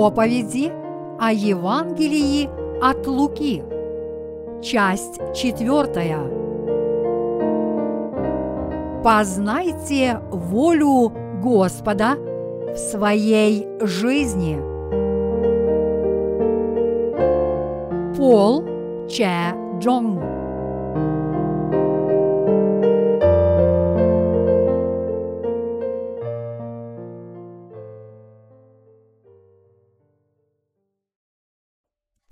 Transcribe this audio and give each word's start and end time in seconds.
Проповеди 0.00 0.72
о 1.18 1.30
Евангелии 1.30 2.48
от 2.80 3.06
Луки. 3.06 3.62
Часть 4.62 5.20
четвертая. 5.34 6.20
Познайте 9.04 10.18
волю 10.30 11.12
Господа 11.42 12.16
в 12.72 12.78
своей 12.78 13.68
жизни. 13.82 14.56
Пол 18.16 18.64
Че 19.06 19.54
Джонг 19.80 20.29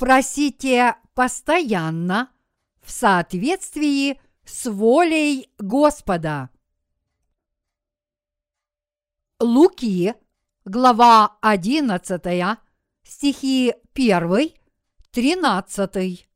Просите 0.09 0.97
постоянно 1.13 2.33
в 2.81 2.91
соответствии 2.91 4.19
с 4.43 4.65
волей 4.65 5.53
Господа. 5.59 6.49
Луки, 9.39 10.15
глава 10.65 11.37
11, 11.43 12.59
стихи 13.03 13.75
1, 13.93 14.53
13. 15.11 16.27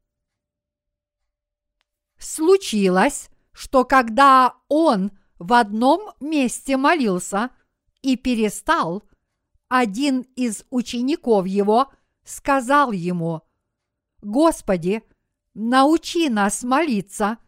Случилось, 2.18 3.30
что 3.52 3.86
когда 3.86 4.54
он 4.68 5.12
в 5.38 5.54
одном 5.54 6.12
месте 6.20 6.76
молился 6.76 7.48
и 8.02 8.18
перестал, 8.18 9.02
один 9.68 10.26
из 10.36 10.66
учеников 10.68 11.46
его 11.46 11.90
сказал 12.22 12.92
ему– 12.92 13.40
Господи, 14.22 15.02
научи 15.52 16.28
нас 16.28 16.62
молиться, 16.62 17.38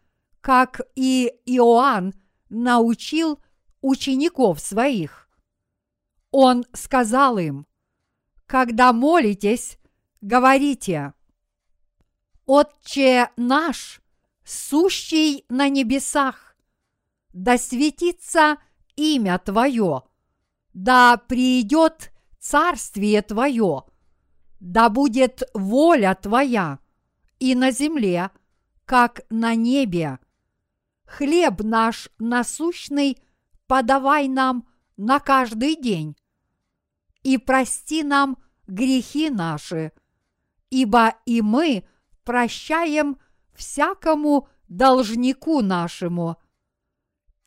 как 0.41 0.81
и 0.97 1.33
Иоанн 1.47 2.13
научил 2.49 3.41
учеников 3.81 4.61
своих. 4.61 5.29
Он 6.33 6.65
сказал 6.73 7.39
им, 7.39 7.67
когда 8.47 8.93
молитесь, 8.93 9.79
говорите, 10.21 11.15
«Отче 12.45 13.31
наш, 13.37 14.03
сущий 14.45 15.45
на 15.49 15.69
небесах, 15.69 16.57
да 17.33 17.57
светится 17.57 18.59
имя 18.97 19.39
Твое, 19.39 20.03
да 20.75 21.17
придет 21.17 22.13
царствие 22.39 23.23
Твое, 23.23 23.85
да 24.65 24.89
будет 24.89 25.43
воля 25.53 26.19
Твоя 26.21 26.79
и 27.39 27.55
на 27.55 27.71
земле, 27.71 28.31
как 28.87 29.21
на 29.29 29.55
небе. 29.55 30.19
Хлеб 31.05 31.61
наш 31.63 32.09
насущный 32.19 33.19
подавай 33.67 34.27
нам 34.27 34.67
на 34.97 35.21
каждый 35.21 35.77
день. 35.77 36.17
И 37.23 37.37
прости 37.37 38.03
нам 38.03 38.39
грехи 38.67 39.29
наши, 39.29 39.93
ибо 40.71 41.15
и 41.27 41.43
мы 41.43 41.87
прощаем 42.25 43.19
всякому 43.55 44.49
должнику 44.69 45.61
нашему. 45.61 46.39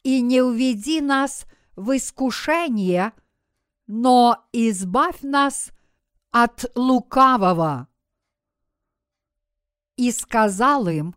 И 0.03 0.21
не 0.21 0.43
уведи 0.43 1.01
нас 1.01 1.47
в 1.75 1.97
искушение, 1.97 3.11
но 3.87 4.47
избавь 4.53 5.23
нас 5.23 5.71
от 6.31 6.65
лукавого. 6.75 7.87
И 9.95 10.11
сказал 10.11 10.87
им, 10.87 11.15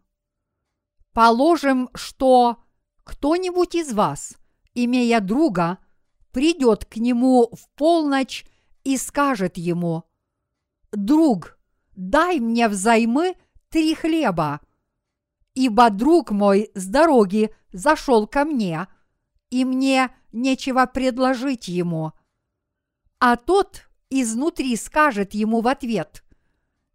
положим, 1.13 1.91
что 1.95 2.63
кто-нибудь 3.05 3.75
из 3.75 3.93
вас, 3.93 4.37
имея 4.75 5.21
друга, 5.21 5.79
придет 6.33 6.85
к 6.85 6.97
нему 6.97 7.51
в 7.53 7.69
полночь 7.75 8.47
и 8.85 8.97
скажет 8.97 9.57
ему, 9.57 10.05
«Друг, 10.93 11.59
дай 11.95 12.41
мне 12.41 12.69
взаймы 12.69 13.35
три 13.69 13.95
хлеба, 13.95 14.61
ибо 15.55 15.91
друг 15.91 16.31
мой 16.31 16.71
с 16.75 16.87
дороги 16.87 17.55
зашел 17.73 18.27
ко 18.27 18.45
мне, 18.45 18.87
и 19.51 19.65
мне 19.65 20.11
нечего 20.33 20.87
предложить 20.87 21.69
ему». 21.69 22.13
А 23.19 23.37
тот 23.37 23.90
изнутри 24.11 24.77
скажет 24.77 25.33
ему 25.35 25.61
в 25.61 25.69
ответ 25.69 26.25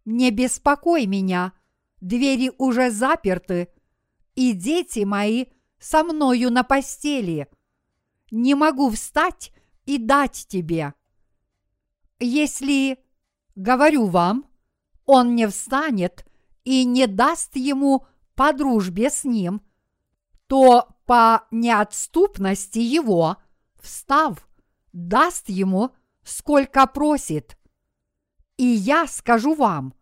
«Не 0.04 0.30
беспокой 0.30 1.06
меня, 1.06 1.52
двери 2.00 2.52
уже 2.58 2.90
заперты, 2.90 3.68
и 4.34 4.52
дети 4.52 5.00
мои 5.00 5.46
со 5.78 6.04
мною 6.04 6.50
на 6.50 6.62
постели. 6.62 7.48
Не 8.30 8.54
могу 8.54 8.90
встать 8.90 9.52
и 9.86 9.98
дать 9.98 10.46
тебе». 10.48 10.92
Если, 12.18 12.98
говорю 13.56 14.06
вам, 14.06 14.46
он 15.04 15.34
не 15.34 15.48
встанет 15.48 16.26
и 16.64 16.84
не 16.84 17.06
даст 17.06 17.56
ему 17.56 18.06
по 18.34 18.52
дружбе 18.52 19.10
с 19.10 19.24
ним, 19.24 19.62
то 20.46 20.88
по 21.06 21.46
неотступности 21.50 22.78
его, 22.78 23.36
встав, 23.80 24.48
даст 24.92 25.48
ему– 25.48 25.90
сколько 26.26 26.86
просит. 26.88 27.56
И 28.56 28.64
я 28.64 29.06
скажу 29.06 29.54
вам, 29.54 29.94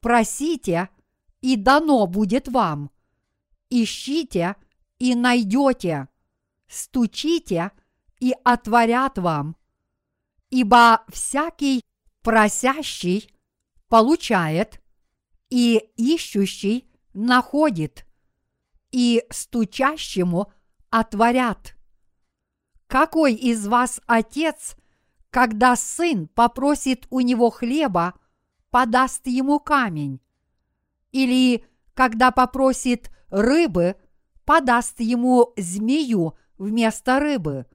просите, 0.00 0.88
и 1.42 1.56
дано 1.56 2.06
будет 2.06 2.48
вам. 2.48 2.90
Ищите, 3.68 4.56
и 4.98 5.14
найдете. 5.14 6.08
Стучите, 6.66 7.72
и 8.20 8.34
отворят 8.42 9.18
вам. 9.18 9.56
Ибо 10.48 11.04
всякий 11.08 11.84
просящий 12.22 13.30
получает, 13.88 14.80
и 15.50 15.76
ищущий 15.96 16.88
находит, 17.12 18.06
и 18.92 19.24
стучащему 19.30 20.52
отворят. 20.90 21.76
Какой 22.86 23.34
из 23.34 23.66
вас 23.66 24.00
отец 24.06 24.76
когда 25.30 25.76
сын 25.76 26.26
попросит 26.28 27.06
у 27.10 27.20
него 27.20 27.50
хлеба, 27.50 28.14
подаст 28.70 29.26
ему 29.26 29.60
камень. 29.60 30.20
Или 31.12 31.64
когда 31.94 32.30
попросит 32.30 33.10
рыбы, 33.28 33.96
подаст 34.44 35.00
ему 35.00 35.52
змею 35.56 36.36
вместо 36.58 37.20
рыбы. 37.20 37.66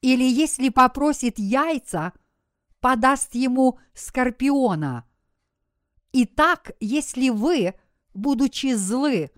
Или 0.00 0.24
если 0.24 0.68
попросит 0.68 1.38
яйца, 1.38 2.12
подаст 2.80 3.34
ему 3.34 3.78
скорпиона. 3.92 5.04
Итак, 6.12 6.70
если 6.78 7.30
вы, 7.30 7.74
будучи 8.14 8.74
злы, 8.74 9.32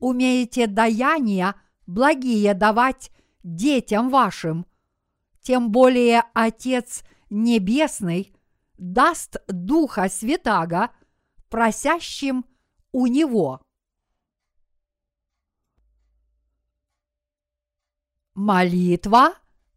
умеете 0.00 0.66
даяния 0.66 1.54
благие 1.86 2.54
давать 2.54 3.10
детям 3.44 4.10
вашим– 4.10 4.66
тем 5.48 5.70
более 5.70 6.24
Отец 6.34 7.02
Небесный 7.30 8.34
даст 8.76 9.38
Духа 9.46 10.10
Святаго 10.10 10.90
просящим 11.48 12.44
у 12.92 13.06
Него. 13.06 13.62
Молитва, 18.34 19.36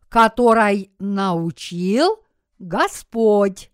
которой 0.10 0.94
научил 1.00 2.22
Господь. 2.60 3.72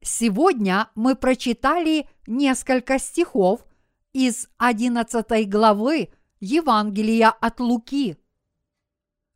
Сегодня 0.00 0.90
мы 0.96 1.14
прочитали 1.14 2.08
несколько 2.26 2.98
стихов 2.98 3.64
из 4.12 4.48
11 4.58 5.48
главы 5.48 6.12
Евангелия 6.40 7.30
от 7.30 7.60
Луки– 7.60 8.16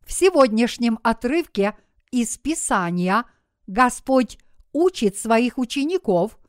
в 0.07 0.13
сегодняшнем 0.13 0.99
отрывке 1.03 1.77
из 2.11 2.37
Писания 2.37 3.25
Господь 3.67 4.39
учит 4.71 5.17
своих 5.17 5.57
учеников 5.57 6.39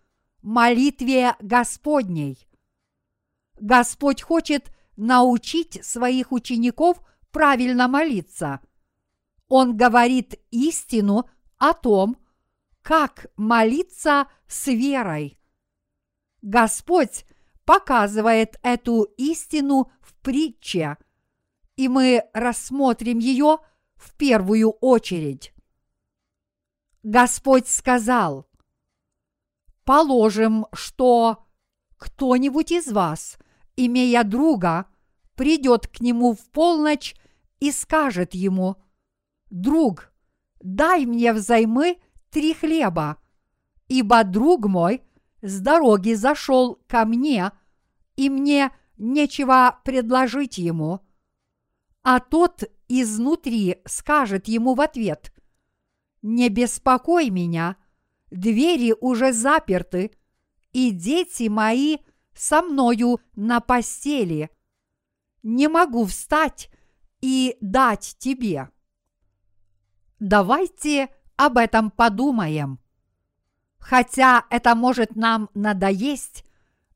молитве 0.43 1.35
Господней. 1.41 2.49
Господь 3.59 4.23
хочет 4.23 4.73
научить 4.97 5.85
своих 5.85 6.31
учеников 6.31 7.03
правильно 7.33 7.89
молиться. 7.89 8.61
Он 9.49 9.77
говорит 9.77 10.37
истину 10.53 11.29
о 11.57 11.75
том, 11.75 12.17
как 12.83 13.27
молиться 13.37 14.29
с 14.47 14.69
верой. 14.69 15.41
Господь 16.43 17.25
показывает 17.65 18.57
эту 18.63 19.03
истину 19.17 19.91
в 20.01 20.15
притче– 20.23 20.97
и 21.79 21.87
мы 21.87 22.25
рассмотрим 22.35 23.21
ее 23.21 23.59
в 23.95 24.13
первую 24.17 24.71
очередь. 24.71 25.55
Господь 27.05 27.69
сказал, 27.69 28.49
положим, 29.85 30.67
что 30.73 31.47
кто-нибудь 31.97 32.73
из 32.73 32.91
вас, 32.91 33.39
имея 33.77 34.25
друга, 34.25 34.87
придет 35.37 35.87
к 35.87 36.01
нему 36.01 36.35
в 36.35 36.51
полночь 36.51 37.15
и 37.61 37.71
скажет 37.71 38.35
ему, 38.35 38.77
«Друг, 39.49 40.13
дай 40.61 41.07
мне 41.07 41.33
взаймы 41.33 41.99
три 42.31 42.55
хлеба, 42.55 43.19
ибо 43.87 44.25
друг 44.25 44.67
мой 44.67 45.05
с 45.43 45.61
дороги 45.61 46.15
зашел 46.15 46.81
ко 46.89 47.05
мне, 47.05 47.53
и 48.17 48.29
мне 48.29 48.73
нечего 48.97 49.81
предложить 49.85 50.59
ему». 50.59 51.08
А 52.03 52.21
тот 52.21 52.65
изнутри 52.89 53.83
скажет 53.87 54.49
ему 54.49 54.75
в 54.75 54.81
ответ, 54.81 55.33
«Не 56.23 56.49
беспокой 56.49 57.31
меня, 57.31 57.77
двери 58.31 58.95
уже 59.01 59.33
заперты, 59.33 60.13
и 60.73 60.91
дети 60.91 61.49
мои 61.49 61.99
со 62.35 62.63
мною 62.63 63.21
на 63.35 63.61
постели. 63.61 64.51
Не 65.43 65.69
могу 65.69 66.05
встать 66.07 66.71
и 67.21 67.57
дать 67.61 68.17
тебе». 68.19 68.71
Давайте 70.21 71.11
об 71.37 71.59
этом 71.59 71.93
подумаем. 71.93 72.81
Хотя 73.79 74.45
это 74.51 74.75
может 74.75 75.15
нам 75.15 75.49
надоесть, 75.55 76.45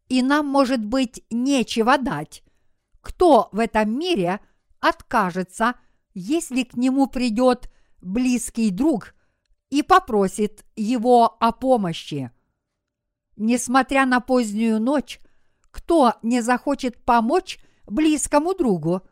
и 0.08 0.22
нам 0.22 0.46
может 0.46 0.84
быть 0.84 1.24
нечего 1.30 1.96
дать. 1.98 2.42
Кто 3.00 3.48
в 3.52 3.60
этом 3.60 3.96
мире 3.96 4.40
откажется, 4.82 5.76
если 6.12 6.64
к 6.64 6.74
нему 6.76 7.06
придет 7.06 7.72
близкий 8.02 8.70
друг 8.70 9.14
и 9.70 9.82
попросит 9.82 10.66
его 10.76 11.36
о 11.40 11.52
помощи? 11.52 12.30
Несмотря 13.36 14.04
на 14.04 14.20
позднюю 14.20 14.80
ночь, 14.80 15.20
кто 15.70 16.14
не 16.22 16.42
захочет 16.42 17.02
помочь 17.02 17.58
близкому 17.86 18.54
другу, 18.54 19.02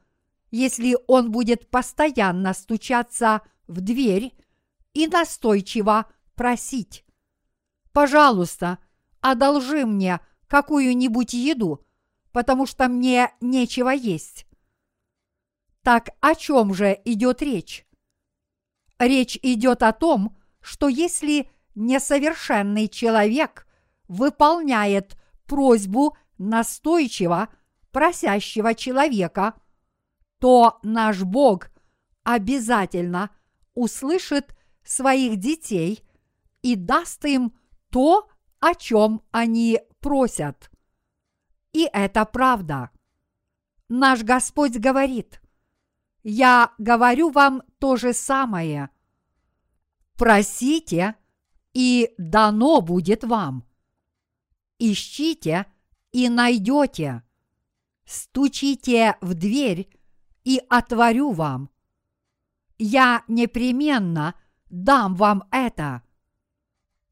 если 0.50 0.98
он 1.06 1.30
будет 1.30 1.70
постоянно 1.70 2.52
стучаться 2.52 3.40
в 3.66 3.80
дверь 3.80 4.34
и 4.92 5.06
настойчиво 5.06 6.10
просить. 6.34 7.04
Пожалуйста, 7.92 8.78
одолжи 9.20 9.86
мне 9.86 10.20
какую-нибудь 10.48 11.32
еду, 11.32 11.86
потому 12.32 12.66
что 12.66 12.88
мне 12.88 13.32
нечего 13.40 13.90
есть. 13.90 14.46
Так 15.82 16.10
о 16.20 16.34
чем 16.34 16.74
же 16.74 17.00
идет 17.04 17.42
речь? 17.42 17.86
Речь 18.98 19.38
идет 19.42 19.82
о 19.82 19.92
том, 19.92 20.36
что 20.60 20.88
если 20.88 21.50
несовершенный 21.74 22.88
человек 22.88 23.66
выполняет 24.08 25.16
просьбу 25.46 26.16
настойчиво 26.36 27.48
просящего 27.92 28.74
человека, 28.74 29.54
то 30.38 30.78
наш 30.82 31.22
Бог 31.22 31.70
обязательно 32.22 33.30
услышит 33.74 34.56
своих 34.84 35.38
детей 35.38 36.04
и 36.62 36.76
даст 36.76 37.24
им 37.24 37.54
то, 37.90 38.28
о 38.58 38.74
чем 38.74 39.22
они 39.30 39.80
просят. 40.00 40.70
И 41.72 41.88
это 41.92 42.24
правда. 42.24 42.90
Наш 43.88 44.22
Господь 44.22 44.76
говорит, 44.76 45.39
я 46.22 46.72
говорю 46.78 47.30
вам 47.30 47.62
то 47.78 47.96
же 47.96 48.12
самое. 48.12 48.90
Просите, 50.16 51.16
и 51.72 52.12
дано 52.18 52.80
будет 52.80 53.24
вам. 53.24 53.66
Ищите, 54.78 55.66
и 56.12 56.28
найдете. 56.28 57.22
Стучите 58.04 59.16
в 59.20 59.34
дверь, 59.34 59.88
и 60.44 60.60
отворю 60.68 61.32
вам 61.32 61.70
я 62.80 63.24
непременно 63.28 64.34
дам 64.70 65.14
вам 65.14 65.44
это. 65.50 66.02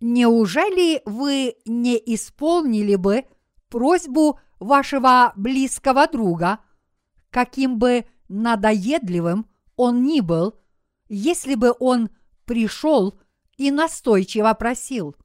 Неужели 0.01 1.03
вы 1.05 1.57
не 1.67 1.97
исполнили 2.15 2.95
бы 2.95 3.27
просьбу 3.69 4.41
вашего 4.59 5.35
близкого 5.37 6.07
друга, 6.09 6.61
каким 7.31 7.79
бы 7.79 8.07
надоедливым 8.29 9.47
он 9.77 10.05
ни 10.05 10.21
был, 10.21 10.59
если 11.09 11.55
бы 11.55 11.75
он 11.79 12.11
пришел 12.45 13.19
и 13.57 13.71
настойчиво 13.71 14.53
просил? 14.55 15.17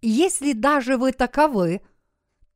Если 0.00 0.52
даже 0.52 0.96
вы 0.96 1.12
таковы, 1.12 1.82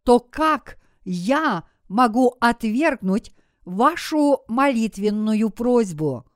то 0.03 0.19
как 0.21 0.79
я 1.05 1.69
могу 1.89 2.37
отвергнуть 2.41 3.35
вашу 3.65 4.43
молитвенную 4.49 5.51
просьбу? 5.51 6.27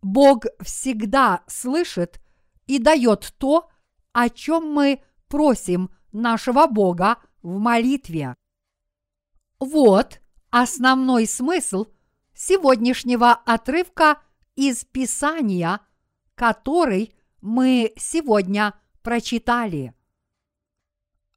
Бог 0.00 0.44
всегда 0.60 1.44
слышит 1.46 2.20
и 2.66 2.78
дает 2.78 3.34
то, 3.38 3.70
о 4.12 4.28
чем 4.28 4.72
мы 4.72 5.02
просим 5.28 5.90
нашего 6.12 6.66
Бога 6.66 7.18
в 7.42 7.58
молитве. 7.58 8.36
Вот 9.58 10.21
основной 10.52 11.26
смысл 11.26 11.86
сегодняшнего 12.34 13.32
отрывка 13.32 14.22
из 14.54 14.84
Писания, 14.84 15.80
который 16.34 17.16
мы 17.40 17.92
сегодня 17.96 18.74
прочитали. 19.02 19.94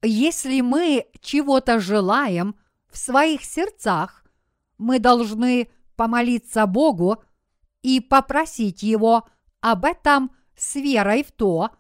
Если 0.04 0.62
мы 0.62 1.08
чего-то 1.22 1.80
желаем 1.80 2.56
в 2.92 2.98
своих 2.98 3.44
сердцах, 3.46 4.26
мы 4.78 5.00
должны 5.00 5.72
помолиться 5.96 6.66
Богу 6.68 7.24
и 7.82 8.02
попросить 8.02 8.84
Его 8.84 9.28
об 9.62 9.86
этом 9.86 10.36
с 10.58 10.76
верой 10.76 11.24
в 11.24 11.32
то, 11.32 11.72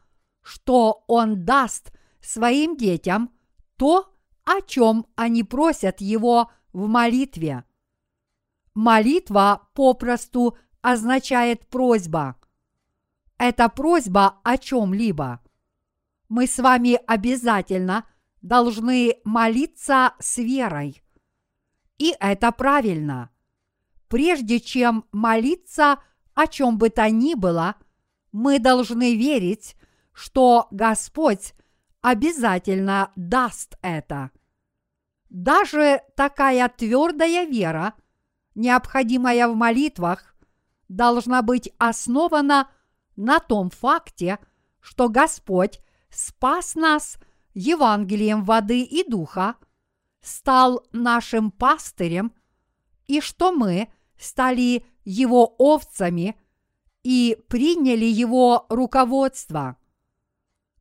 что 0.41 1.03
Он 1.07 1.43
даст 1.43 1.91
своим 2.21 2.77
детям 2.77 3.29
то, 3.75 4.15
о 4.45 4.61
чем 4.61 5.05
они 5.15 5.43
просят 5.43 5.99
Его 5.99 6.49
в 6.75 6.87
молитве. 6.87 7.63
Молитва 8.73 9.69
попросту 9.73 10.57
означает 10.81 11.67
просьба. 11.67 12.35
Это 13.37 13.69
просьба 13.69 14.39
о 14.43 14.57
чем-либо. 14.57 15.41
Мы 16.29 16.47
с 16.47 16.59
вами 16.59 16.99
обязательно 17.07 18.05
должны 18.41 19.15
молиться 19.23 20.13
с 20.19 20.37
верой. 20.37 21.01
И 21.97 22.13
это 22.19 22.51
правильно 22.51 23.31
прежде 24.07 24.59
чем 24.59 25.05
молиться 25.11 25.99
о 26.33 26.47
чем 26.47 26.77
бы 26.77 26.89
то 26.89 27.09
ни 27.09 27.33
было, 27.33 27.75
мы 28.31 28.59
должны 28.59 29.15
верить, 29.15 29.75
что 30.13 30.67
Господь 30.71 31.53
обязательно 32.01 33.11
даст 33.15 33.77
это. 33.81 34.31
Даже 35.29 36.01
такая 36.15 36.69
твердая 36.69 37.45
вера, 37.45 37.93
необходимая 38.53 39.47
в 39.47 39.55
молитвах, 39.55 40.35
должна 40.87 41.41
быть 41.41 41.73
основана 41.77 42.69
на 43.15 43.39
том 43.39 43.69
факте, 43.69 44.39
что 44.81 45.09
Господь 45.09 45.81
спас 46.09 46.75
нас 46.75 47.17
Евангелием 47.53 48.43
воды 48.43 48.81
и 48.81 49.07
духа, 49.09 49.55
стал 50.21 50.83
нашим 50.91 51.51
пастырем, 51.51 52.33
и 53.07 53.21
что 53.21 53.51
мы 53.51 53.89
стали 54.17 54.85
его 55.03 55.55
овцами 55.57 56.35
и 57.03 57.37
приняли 57.47 58.05
его 58.05 58.65
руководство. 58.69 59.77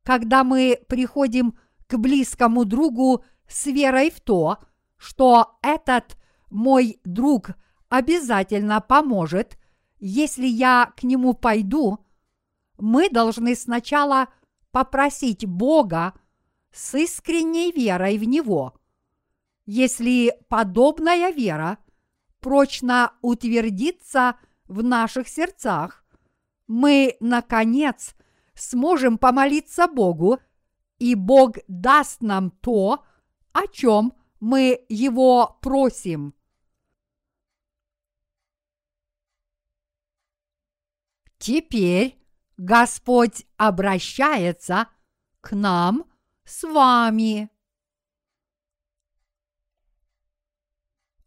Когда 0.03 0.45
мы 0.45 0.81
приходим 0.89 1.59
к 1.87 1.97
близкому 1.99 2.65
другу 2.65 3.25
с 3.49 3.67
верой 3.67 4.11
в 4.11 4.21
то, 4.21 4.59
что 4.97 5.59
этот 5.63 6.17
мой 6.51 7.01
друг 7.05 7.51
обязательно 7.89 8.81
поможет, 8.81 9.59
если 9.99 10.47
я 10.47 10.93
к 10.97 11.03
нему 11.03 11.35
пойду, 11.35 12.05
мы 12.79 13.09
должны 13.09 13.55
сначала 13.55 14.29
попросить 14.71 15.47
Бога 15.47 16.15
с 16.73 16.95
искренней 16.95 17.71
верой 17.73 18.19
в 18.19 18.25
Него. 18.25 18.75
Если 19.67 20.35
подобная 20.49 21.31
вера 21.31 21.79
прочно 22.41 23.13
утвердится 23.23 24.37
в 24.67 24.83
наших 24.83 25.29
сердцах, 25.29 26.05
мы, 26.67 27.17
наконец, 27.21 28.15
сможем 28.55 29.19
помолиться 29.19 29.87
Богу, 29.87 30.39
и 30.99 31.15
Бог 31.15 31.57
даст 31.69 32.21
нам 32.21 32.51
то, 32.51 33.05
о 33.55 33.67
чем 33.69 34.13
мы 34.41 34.85
Его 34.91 35.59
просим. 35.63 36.35
Теперь 41.39 42.19
Господь 42.57 43.47
обращается 43.57 44.89
к 45.41 45.55
нам 45.55 46.11
с 46.45 46.63
вами. 46.65 47.49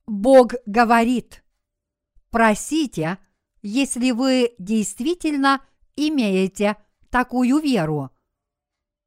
Бог 0.05 0.53
говорит, 0.65 1.43
просите, 2.29 3.19
если 3.61 4.11
вы 4.11 4.55
действительно 4.57 5.65
имеете 5.95 6.77
такую 7.09 7.59
веру. 7.59 8.11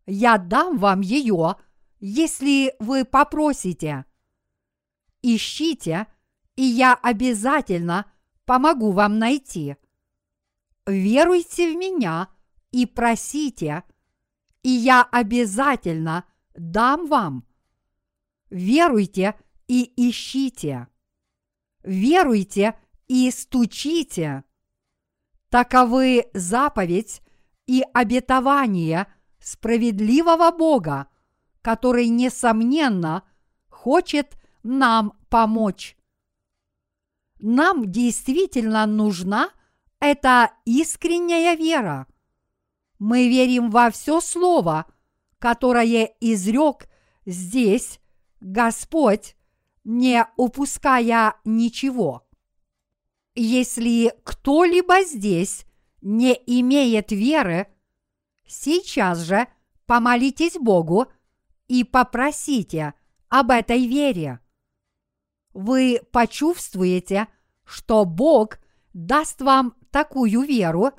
Я 0.07 0.39
дам 0.39 0.79
вам 0.79 1.01
ее, 1.01 1.57
если 2.01 2.75
вы 2.79 3.05
попросите. 3.05 4.07
Ищите, 5.23 6.07
и 6.57 6.63
я 6.63 6.95
обязательно 6.95 8.11
помогу 8.47 8.91
вам 8.91 9.19
найти. 9.19 9.77
Веруйте 10.87 11.73
в 11.73 11.77
меня 11.77 12.29
и 12.73 12.87
просите, 12.87 13.85
и 14.63 14.71
я 14.71 15.03
обязательно 15.03 16.25
дам 16.55 17.07
вам. 17.07 17.47
Веруйте 18.49 19.39
и 19.69 19.93
ищите. 20.09 20.89
Веруйте 21.83 22.79
и 23.09 23.31
стучите. 23.31 24.45
Таковы 25.49 26.29
заповедь 26.33 27.23
и 27.67 27.85
обетование 27.93 29.07
справедливого 29.39 30.51
Бога, 30.51 31.10
который, 31.63 32.09
несомненно, 32.09 33.23
хочет 33.69 34.37
нам 34.63 35.15
помочь. 35.29 35.97
Нам 37.39 37.91
действительно 37.91 38.85
нужна 38.87 39.51
эта 39.99 40.53
искренняя 40.65 41.57
вера. 41.57 42.07
Мы 42.99 43.29
верим 43.29 43.71
во 43.71 43.91
все 43.91 44.21
слово, 44.21 44.87
которое 45.39 46.15
изрек 46.21 46.89
здесь 47.25 48.01
Господь, 48.41 49.37
не 49.85 50.27
упуская 50.37 51.35
ничего. 51.45 52.27
Если 53.35 54.13
кто-либо 54.25 55.03
здесь 55.05 55.65
не 56.03 56.33
имеет 56.47 57.13
веры, 57.13 57.69
сейчас 58.47 59.21
же 59.21 59.47
помолитесь 59.87 60.59
Богу 60.59 61.07
и 61.71 61.85
попросите 61.85 62.95
об 63.29 63.53
этой 63.53 63.87
вере. 63.87 64.41
Вы 65.55 66.01
почувствуете, 66.11 67.29
что 67.65 68.05
Бог 68.05 68.59
даст 68.93 69.41
вам 69.41 69.77
такую 69.93 70.41
веру, 70.41 70.91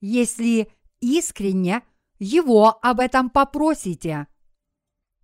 если 0.00 0.72
искренне 1.00 1.82
Его 2.18 2.78
об 2.80 3.00
этом 3.00 3.28
попросите. 3.28 4.26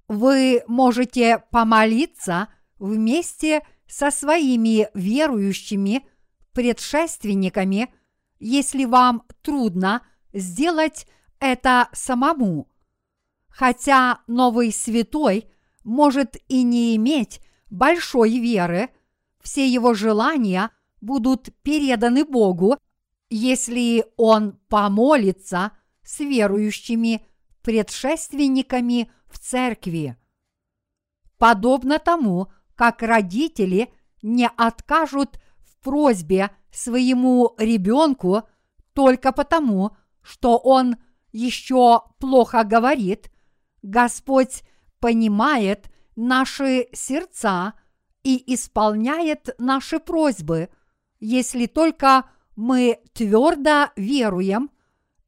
Вы 0.07 0.65
можете 0.67 1.39
помолиться 1.51 2.49
вместе 2.79 3.67
со 3.87 4.11
своими 4.11 4.89
верующими 4.93 6.07
предшественниками, 6.53 7.91
если 8.39 8.85
вам 8.85 9.23
трудно 9.41 10.07
сделать 10.35 11.07
это 11.39 11.89
самому. 11.95 12.70
Хотя 13.51 14.21
новый 14.27 14.73
святой 14.73 15.51
может 15.85 16.37
и 16.49 16.63
не 16.63 16.97
иметь 16.97 17.41
большой 17.69 18.39
веры, 18.39 18.91
все 19.41 19.69
его 19.69 19.95
желания 19.95 20.71
будут 21.01 21.51
переданы 21.63 22.25
Богу, 22.25 22.77
если 23.29 24.05
он 24.17 24.59
помолится 24.69 25.73
с 26.03 26.21
верующими 26.21 27.27
предшественниками 27.63 29.11
в 29.27 29.39
церкви. 29.39 30.17
Подобно 31.39 31.99
тому, 31.99 32.49
как 32.75 33.03
родители 33.03 33.93
не 34.23 34.49
откажут 34.49 35.41
в 35.59 35.83
просьбе 35.83 36.51
своему 36.71 37.55
ребенку 37.59 38.43
только 38.93 39.33
потому, 39.33 39.97
что 40.23 40.59
он 40.59 40.97
еще 41.33 42.03
плохо 42.19 42.65
говорит, 42.65 43.31
Господь 43.83 44.63
понимает 44.99 45.91
наши 46.17 46.89
сердца 46.93 47.75
и 48.23 48.55
исполняет 48.55 49.55
наши 49.59 49.99
просьбы, 49.99 50.69
если 51.19 51.67
только 51.67 52.31
мы 52.57 53.01
твердо 53.15 53.91
веруем 53.97 54.71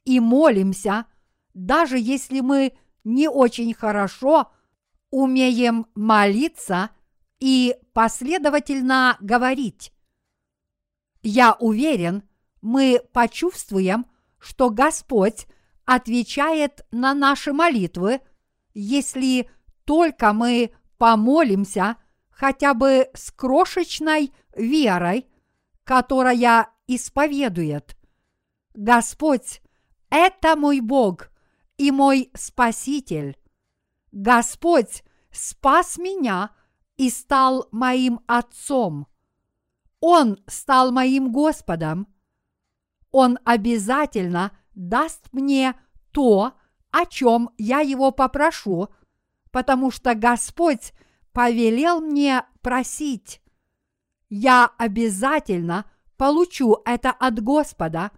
и 0.04 0.20
молимся, 0.20 1.06
даже 1.54 1.98
если 1.98 2.40
мы 2.40 2.76
не 3.04 3.28
очень 3.28 3.72
хорошо 3.74 4.52
умеем 5.10 5.86
молиться 5.94 6.90
и 7.40 7.76
последовательно 7.92 9.16
говорить. 9.20 9.92
Я 11.22 11.54
уверен, 11.54 12.22
мы 12.60 13.00
почувствуем, 13.12 14.06
что 14.38 14.70
Господь 14.70 15.46
отвечает 15.84 16.84
на 16.90 17.14
наши 17.14 17.52
молитвы, 17.52 18.20
если 18.74 19.50
только 19.84 20.32
мы 20.32 20.72
помолимся 20.98 21.96
хотя 22.30 22.74
бы 22.74 23.08
с 23.14 23.30
крошечной 23.30 24.32
верой, 24.54 25.28
которая 25.84 26.68
исповедует. 26.86 27.96
Господь– 28.74 29.62
это 30.10 30.56
мой 30.56 30.80
Бог 30.80 31.30
и 31.76 31.90
мой 31.90 32.30
Спаситель. 32.34 33.38
Господь 34.12 35.02
спас 35.30 35.98
меня 35.98 36.50
и 36.96 37.10
стал 37.10 37.68
моим 37.72 38.20
Отцом. 38.26 39.06
Он 40.00 40.38
стал 40.46 40.92
моим 40.92 41.32
Господом. 41.32 42.06
Он 43.10 43.38
обязательно 43.44 44.52
даст 44.74 45.32
мне 45.32 45.74
то, 46.12 46.54
о 46.92 47.06
чем 47.06 47.50
я 47.58 47.80
его 47.80 48.12
попрошу, 48.12 48.88
потому 49.50 49.90
что 49.90 50.14
Господь 50.14 50.92
повелел 51.32 52.00
мне 52.00 52.44
просить. 52.60 53.40
Я 54.28 54.70
обязательно 54.78 55.86
получу 56.16 56.76
это 56.84 57.10
от 57.10 57.42
Господа, 57.42 58.12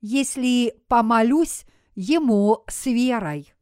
если 0.00 0.74
помолюсь 0.88 1.66
Ему 1.94 2.64
с 2.66 2.86
верой. 2.86 3.52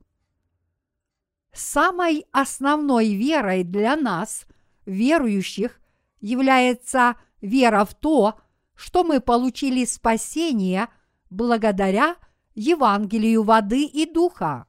Самой 1.52 2.26
основной 2.30 3.14
верой 3.14 3.64
для 3.64 3.96
нас, 3.96 4.46
верующих, 4.86 5.80
является 6.20 7.16
вера 7.40 7.84
в 7.84 7.94
то, 7.94 8.38
что 8.74 9.02
мы 9.02 9.20
получили 9.20 9.84
спасение 9.84 10.88
благодаря 11.30 12.16
Евангелию 12.58 13.44
воды 13.44 13.84
и 13.84 14.04
духа. 14.04 14.66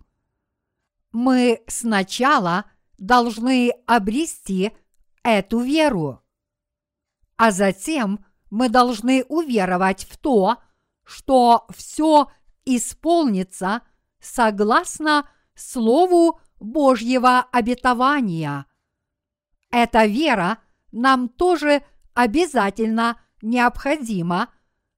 Мы 1.11 1.63
сначала 1.65 2.65
должны 2.99 3.71
обрести 3.87 4.73
эту 5.23 5.61
веру, 5.61 6.21
а 7.35 7.49
затем 7.49 8.23
мы 8.51 8.69
должны 8.69 9.23
уверовать 9.23 10.03
в 10.03 10.19
то, 10.19 10.57
что 11.03 11.65
все 11.75 12.31
исполнится 12.63 13.81
согласно 14.19 15.27
Слову 15.55 16.39
Божьего 16.59 17.39
обетования. 17.51 18.67
Эта 19.71 20.05
вера 20.05 20.59
нам 20.91 21.27
тоже 21.27 21.83
обязательно 22.13 23.19
необходима, 23.41 24.53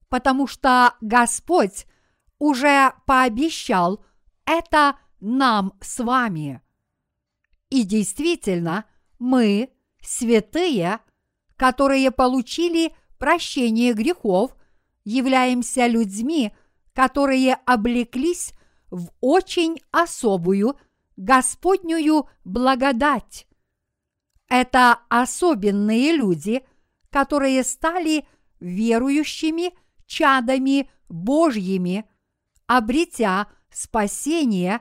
потому 0.10 0.46
что 0.46 0.96
Господь 1.00 1.86
уже 2.42 2.92
пообещал 3.06 4.04
это 4.46 4.98
нам 5.20 5.74
с 5.80 6.04
вами. 6.04 6.60
И 7.70 7.84
действительно, 7.84 8.86
мы, 9.20 9.70
святые, 10.02 11.02
которые 11.56 12.10
получили 12.10 12.96
прощение 13.20 13.94
грехов, 13.94 14.56
являемся 15.04 15.86
людьми, 15.86 16.52
которые 16.94 17.54
облеклись 17.68 18.54
в 18.90 19.12
очень 19.22 19.80
особую 19.92 20.80
Господнюю 21.18 22.28
благодать. 22.44 23.46
Это 24.50 25.00
особенные 25.10 26.14
люди, 26.14 26.66
которые 27.12 27.64
стали 27.64 28.26
верующими 28.60 29.76
чадами 30.08 30.90
Божьими– 31.08 32.06
обретя 32.78 33.48
спасение 33.70 34.80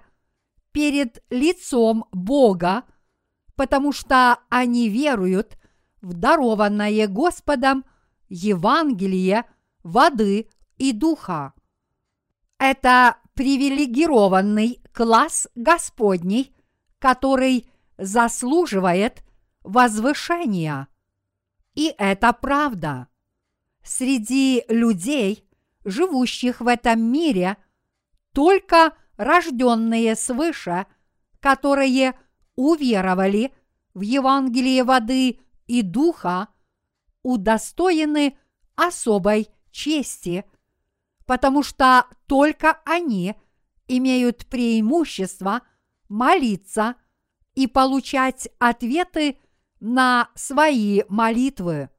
перед 0.70 1.24
лицом 1.28 2.04
Бога, 2.12 2.84
потому 3.56 3.92
что 3.92 4.38
они 4.48 4.88
веруют 4.88 5.58
в 6.00 6.14
дарованное 6.14 7.08
Господом 7.08 7.84
Евангелие 8.28 9.44
воды 9.82 10.48
и 10.78 10.92
духа. 10.92 11.52
Это 12.58 13.16
привилегированный 13.34 14.80
класс 14.92 15.48
Господний, 15.56 16.54
который 17.00 17.68
заслуживает 17.98 19.24
возвышения. 19.64 20.86
И 21.74 21.92
это 21.98 22.32
правда. 22.34 23.08
Среди 23.82 24.62
людей, 24.68 25.44
живущих 25.84 26.60
в 26.60 26.68
этом 26.68 27.00
мире, 27.00 27.56
только 28.32 28.94
рожденные 29.16 30.16
свыше, 30.16 30.86
которые 31.40 32.14
уверовали 32.56 33.52
в 33.94 34.00
Евангелие 34.02 34.84
воды 34.84 35.40
и 35.66 35.82
духа, 35.82 36.48
удостоены 37.22 38.38
особой 38.76 39.48
чести, 39.70 40.44
потому 41.26 41.62
что 41.62 42.06
только 42.26 42.80
они 42.84 43.34
имеют 43.88 44.46
преимущество 44.46 45.62
молиться 46.08 46.96
и 47.54 47.66
получать 47.66 48.48
ответы 48.58 49.38
на 49.80 50.30
свои 50.34 51.02
молитвы. 51.08 51.90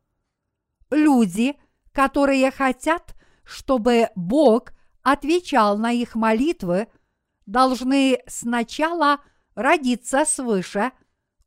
Люди, 0.89 1.55
которые 1.91 2.51
хотят, 2.51 3.15
чтобы 3.43 4.09
Бог 4.15 4.71
отвечал 5.03 5.77
на 5.77 5.91
их 5.91 6.15
молитвы, 6.15 6.87
должны 7.45 8.19
сначала 8.27 9.21
родиться 9.55 10.25
свыше, 10.25 10.91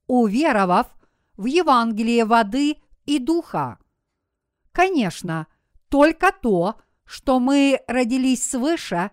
уверовав 0.06 0.88
в 1.36 1.46
Евангелие 1.46 2.24
воды 2.24 2.78
и 3.06 3.18
духа. 3.18 3.78
Конечно, 4.72 5.46
только 5.88 6.32
то, 6.32 6.80
что 7.04 7.38
мы 7.38 7.80
родились 7.86 8.48
свыше, 8.48 9.10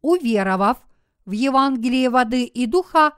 уверовав 0.00 0.78
в 1.24 1.32
Евангелие 1.32 2.10
воды 2.10 2.44
и 2.44 2.66
духа, 2.66 3.16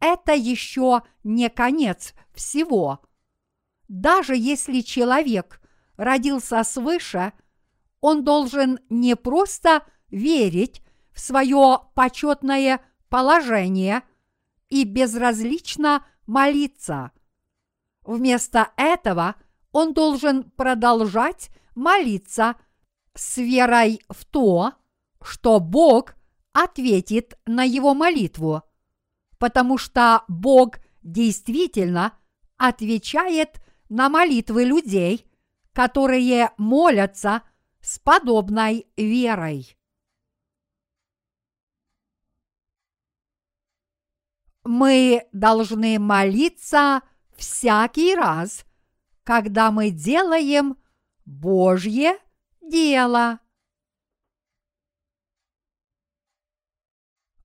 это 0.00 0.32
еще 0.34 1.02
не 1.22 1.48
конец 1.48 2.14
всего. 2.34 3.00
Даже 3.88 4.34
если 4.36 4.80
человек 4.80 5.60
родился 5.96 6.64
свыше, 6.64 7.32
он 8.00 8.24
должен 8.24 8.80
не 8.88 9.14
просто 9.14 9.86
верить 10.12 10.82
в 11.10 11.18
свое 11.18 11.80
почетное 11.94 12.80
положение 13.08 14.02
и 14.68 14.84
безразлично 14.84 16.06
молиться. 16.26 17.10
Вместо 18.04 18.70
этого 18.76 19.34
он 19.72 19.92
должен 19.94 20.44
продолжать 20.50 21.50
молиться 21.74 22.56
с 23.14 23.38
верой 23.38 24.00
в 24.08 24.24
то, 24.24 24.72
что 25.22 25.60
Бог 25.60 26.14
ответит 26.52 27.38
на 27.46 27.64
его 27.64 27.94
молитву, 27.94 28.62
потому 29.38 29.78
что 29.78 30.24
Бог 30.28 30.78
действительно 31.02 32.12
отвечает 32.56 33.62
на 33.88 34.08
молитвы 34.08 34.64
людей, 34.64 35.26
которые 35.72 36.50
молятся 36.58 37.42
с 37.80 37.98
подобной 37.98 38.86
верой. 38.96 39.76
Мы 44.64 45.26
должны 45.32 45.98
молиться 45.98 47.02
всякий 47.36 48.14
раз, 48.14 48.64
когда 49.24 49.70
мы 49.70 49.90
делаем 49.90 50.76
Божье 51.24 52.18
дело. 52.60 53.40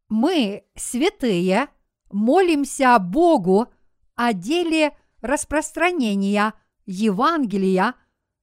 Мы, 0.10 0.66
святые, 0.76 1.70
молимся 2.12 2.98
Богу 3.00 3.74
о 4.16 4.34
деле 4.34 4.98
распространения 5.22 6.54
Евангелия, 6.86 7.96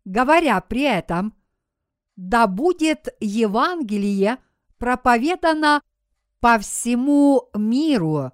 говоря 0.05 0.61
при 0.61 0.83
этом, 0.83 1.35
да 2.17 2.47
будет 2.47 3.09
Евангелие 3.21 4.39
проповедано 4.79 5.81
по 6.41 6.59
всему 6.59 7.49
миру, 7.55 8.33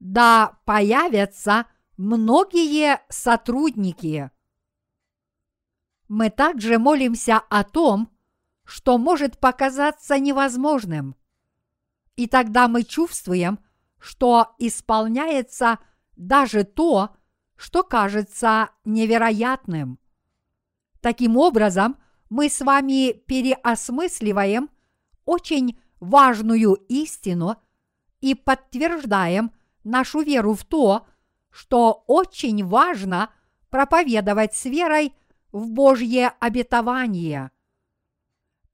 да 0.00 0.58
появятся 0.64 1.66
многие 1.96 3.00
сотрудники. 3.08 4.30
Мы 6.08 6.30
также 6.30 6.78
молимся 6.78 7.38
о 7.38 7.62
том, 7.62 8.10
что 8.64 8.98
может 8.98 9.38
показаться 9.38 10.18
невозможным. 10.18 11.14
И 12.16 12.26
тогда 12.26 12.66
мы 12.66 12.82
чувствуем, 12.82 13.60
что 13.98 14.54
исполняется 14.58 15.78
даже 16.16 16.64
то, 16.64 17.16
что 17.56 17.82
кажется 17.82 18.70
невероятным. 18.84 19.98
Таким 21.00 21.36
образом, 21.36 21.96
мы 22.30 22.48
с 22.48 22.60
вами 22.60 23.12
переосмысливаем 23.12 24.70
очень 25.24 25.78
важную 26.00 26.74
истину 26.88 27.56
и 28.20 28.34
подтверждаем 28.34 29.52
нашу 29.84 30.20
веру 30.20 30.54
в 30.54 30.64
то, 30.64 31.06
что 31.50 32.04
очень 32.06 32.64
важно 32.64 33.30
проповедовать 33.70 34.54
с 34.54 34.64
верой 34.64 35.14
в 35.52 35.70
Божье 35.70 36.32
обетование. 36.40 37.50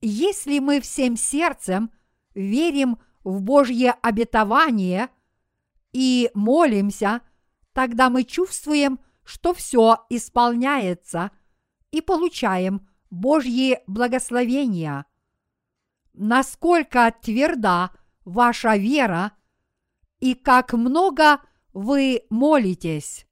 Если 0.01 0.59
мы 0.59 0.81
всем 0.81 1.17
сердцем 1.17 1.91
верим 2.35 2.99
в 3.25 3.41
Божье 3.41 3.93
обетование 4.03 5.09
и 5.93 6.31
молимся, 6.35 7.23
тогда 7.73 8.11
мы 8.11 8.25
чувствуем, 8.25 9.01
что 9.25 9.55
все 9.55 10.05
исполняется 10.09 11.31
и 11.91 12.01
получаем 12.01 12.87
Божьи 13.11 13.81
благословения. 13.87 15.07
Насколько 16.13 17.13
тверда 17.21 17.91
ваша 18.25 18.77
вера 18.77 19.33
и 20.27 20.35
как 20.35 20.73
много 20.73 21.41
вы 21.73 22.23
молитесь. 22.31 23.29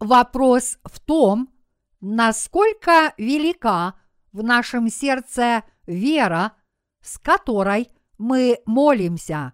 Вопрос 0.00 0.78
в 0.84 1.00
том, 1.00 1.52
насколько 2.00 3.12
велика 3.18 4.00
в 4.32 4.42
нашем 4.42 4.88
сердце 4.88 5.64
вера, 5.86 6.52
с 7.02 7.18
которой 7.18 7.90
мы 8.16 8.58
молимся. 8.64 9.52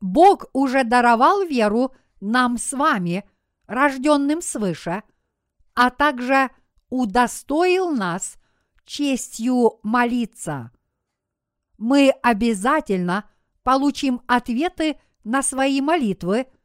Бог 0.00 0.46
уже 0.54 0.84
даровал 0.84 1.44
веру 1.44 1.94
нам 2.22 2.56
с 2.56 2.72
вами, 2.72 3.28
рожденным 3.66 4.40
свыше, 4.40 5.02
а 5.74 5.90
также 5.90 6.50
удостоил 6.88 7.90
нас 7.90 8.38
честью 8.86 9.80
молиться. 9.82 10.70
Мы 11.76 12.08
обязательно 12.22 13.28
получим 13.62 14.22
ответы 14.26 14.96
на 15.24 15.42
свои 15.42 15.80
молитвы– 15.80 16.46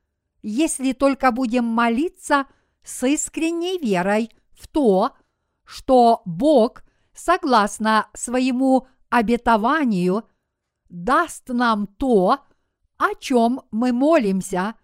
если 0.48 0.91
только 0.91 1.32
будем 1.32 1.65
молиться 1.65 2.46
с 2.84 3.08
искренней 3.08 3.80
верой 3.80 4.30
в 4.52 4.68
то, 4.68 5.15
что 5.63 6.22
Бог, 6.26 6.84
согласно 7.15 8.10
своему 8.13 8.86
обетованию, 9.10 10.30
даст 10.88 11.50
нам 11.50 11.88
то, 11.88 12.46
о 12.98 13.15
чем 13.20 13.63
мы 13.72 13.91
молимся, 13.91 14.76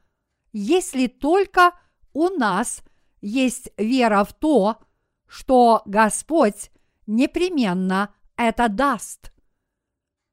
если 0.52 1.06
только 1.06 1.80
у 2.12 2.30
нас 2.30 2.82
есть 3.22 3.70
вера 3.78 4.24
в 4.24 4.34
то, 4.34 4.78
что 5.28 5.84
Господь 5.86 6.72
непременно 7.06 8.12
это 8.36 8.68
даст. 8.68 9.32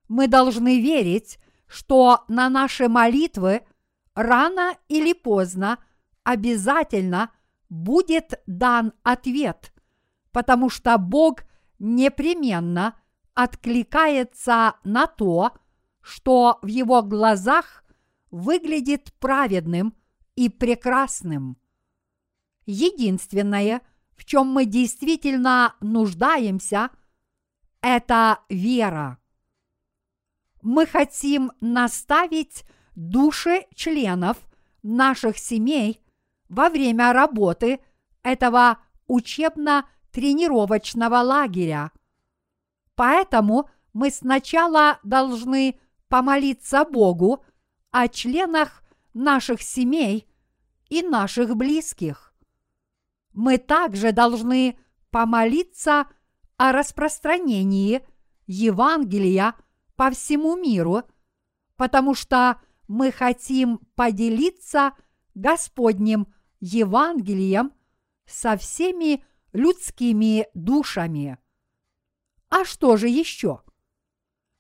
Мы 0.09 0.27
должны 0.27 0.81
верить, 0.81 1.39
что 1.69 2.25
на 2.29 2.49
наши 2.49 2.89
молитвы– 2.89 3.63
рано 4.19 4.77
или 4.89 5.13
поздно 5.13 5.79
обязательно 6.25 7.31
будет 7.69 8.43
дан 8.47 8.93
ответ, 9.05 9.73
потому 10.33 10.71
что 10.71 10.99
Бог 10.99 11.45
непременно 11.79 12.99
откликается 13.35 14.75
на 14.83 15.07
то, 15.07 15.53
что 16.01 16.59
в 16.63 16.67
его 16.67 17.03
глазах 17.03 17.85
выглядит 18.33 19.13
праведным 19.21 19.95
и 20.35 20.49
прекрасным. 20.49 21.57
Единственное, 22.67 23.83
в 24.17 24.25
чем 24.25 24.49
мы 24.49 24.65
действительно 24.65 25.77
нуждаемся, 25.81 26.91
это 27.81 28.41
вера. 28.49 29.19
Мы 30.63 30.87
хотим 30.87 31.53
наставить 31.61 32.65
души 32.95 33.67
членов 33.75 34.37
наших 34.83 35.37
семей 35.39 36.01
во 36.49 36.69
время 36.69 37.13
работы 37.13 37.81
этого 38.23 38.79
учебно-тренировочного 39.07 41.19
лагеря. 41.19 41.93
Поэтому 42.95 43.69
мы 43.93 44.11
сначала 44.11 44.99
должны 45.03 45.79
помолиться 46.09 46.85
Богу 46.85 47.45
о 47.91 48.09
членах 48.09 48.83
наших 49.15 49.63
семей 49.63 50.27
и 50.89 51.03
наших 51.03 51.57
близких. 51.57 52.35
Мы 53.33 53.59
также 53.59 54.13
должны 54.13 54.79
помолиться 55.11 56.07
о 56.57 56.73
распространении 56.73 58.07
Евангелия 58.47 59.55
по 59.99 60.13
всему 60.13 60.57
миру, 60.57 61.03
потому 61.77 62.15
что 62.15 62.63
мы 62.87 63.11
хотим 63.11 63.79
поделиться 63.97 64.93
Господним 65.35 66.33
Евангелием 66.61 67.73
со 68.25 68.57
всеми 68.57 69.25
людскими 69.53 70.47
душами. 70.55 71.37
А 72.49 72.65
что 72.65 72.97
же 72.97 73.09
еще? 73.09 73.65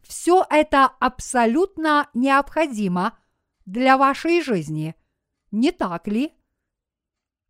Все 0.01 0.44
это 0.51 0.87
абсолютно 0.87 2.11
необходимо 2.14 3.16
для 3.64 3.96
вашей 3.96 4.42
жизни, 4.42 4.96
не 5.53 5.70
так 5.70 6.09
ли? 6.09 6.35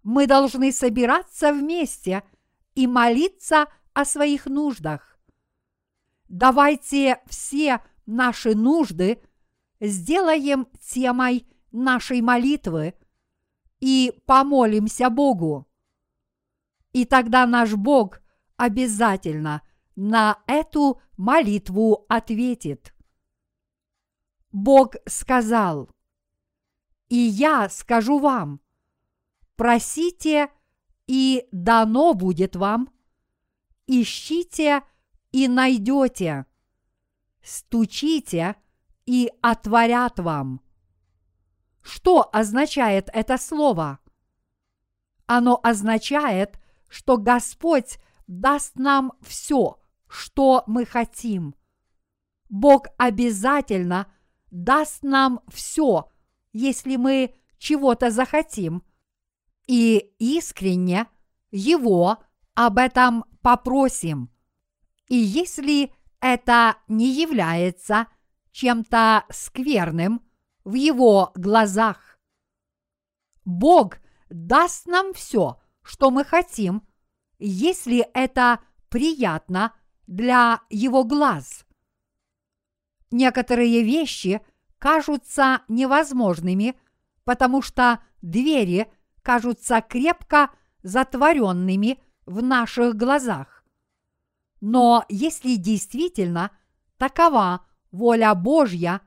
Мы 0.03 0.27
должны 0.27 0.73
собираться 0.73 1.55
вместе 1.55 2.23
и 2.75 2.87
молиться 2.87 3.67
о 3.95 4.05
своих 4.05 4.45
нуждах. 4.45 5.08
Давайте 6.29 7.23
все 7.27 7.81
наши 8.05 8.55
нужды 8.55 9.23
сделаем 9.81 10.69
темой 10.81 11.47
нашей 11.73 12.21
молитвы 12.21 12.95
и 13.81 14.13
помолимся 14.27 15.09
Богу. 15.09 15.67
И 16.93 17.05
тогда 17.05 17.47
наш 17.47 17.75
Бог 17.75 18.21
обязательно 18.57 19.63
на 19.97 20.43
эту 20.47 21.01
молитву 21.17 22.05
ответит. 22.09 22.95
Бог 24.53 24.95
сказал, 25.07 25.91
«И 27.09 27.17
я 27.17 27.69
скажу 27.69 28.19
вам, 28.19 28.61
просите, 29.57 30.51
и 31.07 31.49
дано 31.53 32.15
будет 32.15 32.55
вам, 32.57 32.91
ищите, 33.87 34.79
и 34.79 34.98
найдете, 35.49 36.47
стучите, 37.43 38.57
и 39.07 39.31
отворят 39.43 40.19
вам». 40.19 40.61
Что 41.83 42.29
означает 42.33 43.09
это 43.15 43.39
слово? 43.39 43.99
Оно 45.27 45.59
означает, 45.63 46.61
что 46.89 47.17
Господь 47.17 47.99
даст 48.27 48.77
нам 48.77 49.13
все, 49.23 49.81
что 50.07 50.65
мы 50.67 50.85
хотим. 50.85 51.55
Бог 52.51 52.89
обязательно 52.99 54.07
даст 54.51 55.03
нам 55.03 55.41
все, 55.49 56.11
если 56.53 56.97
мы 56.97 57.35
чего-то 57.59 58.11
захотим, 58.11 58.83
и 59.67 59.97
искренне 60.19 61.07
Его 61.51 62.19
об 62.55 62.79
этом 62.79 63.25
попросим. 63.43 64.31
И 65.09 65.17
если 65.17 65.93
это 66.21 66.77
не 66.89 67.11
является 67.11 68.07
чем-то 68.53 69.25
скверным 69.31 70.23
в 70.65 70.75
Его 70.75 71.33
глазах, 71.35 72.19
Бог 73.45 73.99
даст 74.29 74.87
нам 74.87 75.15
все, 75.15 75.59
что 75.83 76.11
мы 76.11 76.25
хотим, 76.25 76.87
если 77.39 78.01
это 78.13 78.61
приятно 78.91 79.73
для 80.07 80.61
его 80.69 81.05
глаз. 81.05 81.65
Некоторые 83.11 83.83
вещи 83.83 84.43
кажутся 84.79 85.63
невозможными, 85.69 86.79
потому 87.25 87.63
что 87.63 88.03
двери 88.21 88.93
кажутся 89.23 89.81
крепко 89.81 90.51
затворенными 90.83 92.03
в 92.27 92.43
наших 92.43 92.97
глазах. 92.97 93.58
Но 94.61 95.05
если 95.09 95.57
действительно 95.57 96.51
такова 96.97 97.67
воля 97.91 98.35
Божья, 98.35 99.01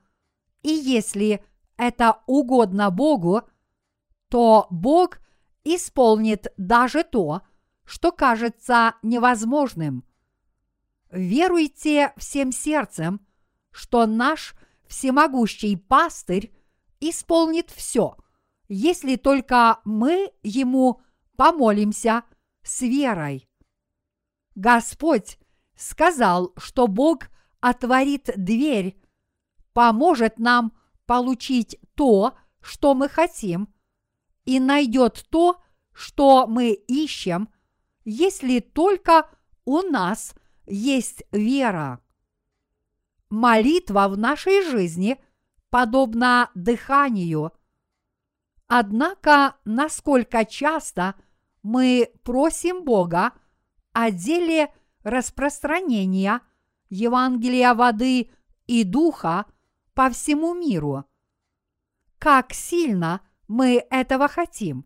и 0.61 0.69
если 0.69 1.43
это 1.77 2.21
угодно 2.27 2.89
Богу, 2.91 3.41
то 4.29 4.67
Бог 4.69 5.19
исполнит 5.63 6.53
даже 6.57 7.03
то, 7.03 7.41
что 7.83 8.11
кажется 8.11 8.95
невозможным– 9.01 10.05
веруйте 11.11 12.13
всем 12.17 12.51
сердцем, 12.51 13.25
что 13.71 14.05
наш 14.05 14.55
всемогущий 14.87 15.75
пастырь 15.75 16.53
исполнит 16.99 17.69
все, 17.69 18.17
если 18.67 19.15
только 19.15 19.79
мы 19.83 20.31
ему 20.43 21.01
помолимся 21.35 22.23
с 22.63 22.81
верой. 22.81 23.49
Господь 24.55 25.37
сказал, 25.81 26.53
что 26.57 26.87
Бог 26.87 27.29
отворит 27.59 28.29
дверь, 28.35 29.01
поможет 29.73 30.39
нам 30.39 30.73
получить 31.05 31.77
то, 31.95 32.35
что 32.61 32.93
мы 32.93 33.09
хотим, 33.09 33.73
и 34.45 34.59
найдет 34.59 35.25
то, 35.29 35.61
что 35.93 36.47
мы 36.47 36.71
ищем, 36.71 37.49
если 38.05 38.59
только 38.59 39.29
у 39.65 39.81
нас 39.81 40.35
есть 40.65 41.23
вера. 41.31 41.99
Молитва 43.29 44.07
в 44.07 44.17
нашей 44.17 44.63
жизни 44.69 45.19
подобна 45.69 46.51
дыханию. 46.53 47.51
Однако, 48.67 49.55
насколько 49.65 50.45
часто 50.45 51.15
мы 51.63 52.11
просим 52.23 52.83
Бога 52.83 53.33
о 53.93 54.11
деле 54.11 54.73
распространения 55.03 56.41
Евангелия 56.89 57.73
воды 57.73 58.29
и 58.67 58.83
духа 58.83 59.45
по 59.93 60.09
всему 60.09 60.53
миру. 60.53 61.05
Как 62.19 62.53
сильно 62.53 63.21
мы 63.47 63.85
этого 63.89 64.27
хотим. 64.27 64.85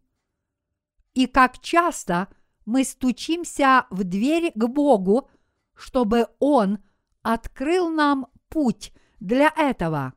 И 1.14 1.28
как 1.28 1.60
часто 1.60 2.28
мы 2.66 2.84
стучимся 2.84 3.86
в 3.90 4.04
дверь 4.04 4.52
к 4.56 4.68
Богу 4.68 5.30
чтобы 5.76 6.28
Он 6.40 6.80
открыл 7.22 7.90
нам 7.90 8.28
путь 8.50 8.94
для 9.20 9.54
этого. 9.56 10.14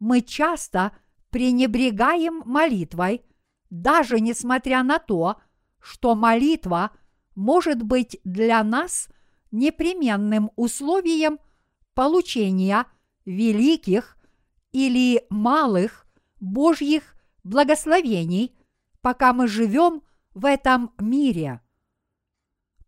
Мы 0.00 0.22
часто 0.22 0.96
пренебрегаем 1.30 2.42
молитвой, 2.44 3.24
даже 3.70 4.20
несмотря 4.20 4.82
на 4.82 4.98
то, 4.98 5.40
что 5.80 6.14
молитва 6.14 6.90
может 7.34 7.82
быть 7.82 8.20
для 8.24 8.62
нас 8.62 9.08
непременным 9.50 10.50
условием 10.56 11.38
получения 11.94 12.86
великих 13.24 14.16
или 14.72 15.24
малых 15.30 16.06
Божьих 16.40 17.14
благословений, 17.44 18.56
пока 19.00 19.32
мы 19.32 19.48
живем 19.48 20.02
в 20.34 20.44
этом 20.44 20.92
мире. 20.98 21.60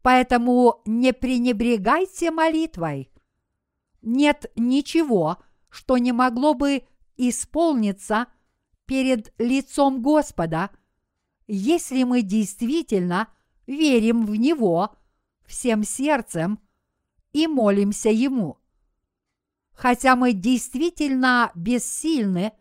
Поэтому 0.03 0.83
не 0.85 1.13
пренебрегайте 1.13 2.31
молитвой. 2.31 3.11
Нет 4.03 4.51
ничего, 4.57 5.39
что 5.69 5.99
не 5.99 6.13
могло 6.13 6.55
бы 6.55 6.85
исполниться 7.17 8.27
перед 8.85 9.33
лицом 9.39 10.03
Господа, 10.03 10.71
если 11.47 12.03
мы 12.05 12.23
действительно 12.23 13.29
верим 13.67 14.25
в 14.25 14.37
Него 14.37 14.97
всем 15.47 15.85
сердцем 15.85 16.61
и 17.33 17.47
молимся 17.47 18.11
Ему. 18.11 18.59
Хотя 19.73 20.17
мы 20.17 20.33
действительно 20.33 21.53
бессильны, 21.55 22.53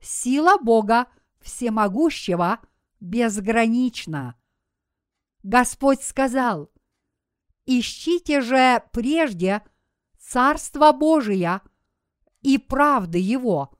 сила 0.00 0.58
Бога 0.58 1.06
Всемогущего 1.40 2.60
безгранична. 3.00 4.36
Господь 5.42 6.02
сказал, 6.02 6.70
Ищите 7.66 8.40
же 8.40 8.82
прежде 8.92 9.62
Царство 10.18 10.92
Божие 10.92 11.60
и 12.42 12.58
правды 12.58 13.18
Его, 13.18 13.72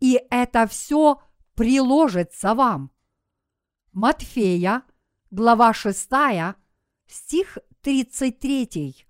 и 0.00 0.20
это 0.30 0.66
все 0.66 1.20
приложится 1.54 2.54
вам. 2.54 2.90
Матфея, 3.92 4.84
глава 5.30 5.74
6, 5.74 6.08
стих 7.06 7.58
33. 7.82 9.06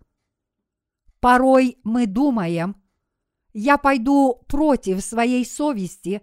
Порой 1.20 1.78
мы 1.84 2.06
думаем, 2.06 2.76
я 3.52 3.78
пойду 3.78 4.42
против 4.48 5.02
своей 5.02 5.44
совести, 5.44 6.22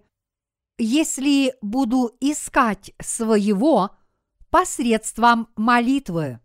если 0.78 1.56
буду 1.62 2.16
искать 2.20 2.92
своего 3.02 3.92
посредством 4.50 5.50
молитвы. 5.56 6.40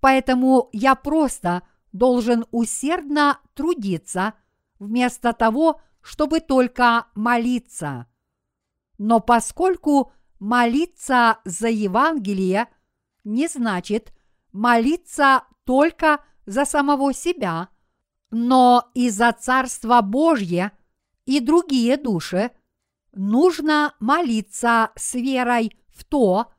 Поэтому 0.00 0.68
я 0.72 0.94
просто 0.94 1.62
должен 1.92 2.46
усердно 2.50 3.40
трудиться 3.54 4.34
вместо 4.78 5.32
того, 5.32 5.80
чтобы 6.00 6.40
только 6.40 7.06
молиться. 7.14 8.06
Но 8.98 9.20
поскольку 9.20 10.12
молиться 10.38 11.38
за 11.44 11.68
Евангелие 11.68 12.68
не 13.24 13.48
значит 13.48 14.12
молиться 14.52 15.44
только 15.64 16.24
за 16.46 16.64
самого 16.64 17.12
себя, 17.12 17.68
но 18.30 18.90
и 18.94 19.10
за 19.10 19.32
Царство 19.32 20.00
Божье 20.00 20.72
и 21.24 21.40
другие 21.40 21.96
души, 21.96 22.50
нужно 23.12 23.94
молиться 23.98 24.90
с 24.96 25.14
верой 25.14 25.76
в 25.88 26.04
то, 26.04 26.52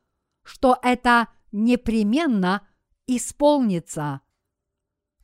что 0.44 0.78
это 0.82 1.28
непременно 1.52 2.68
исполнится. 3.06 4.22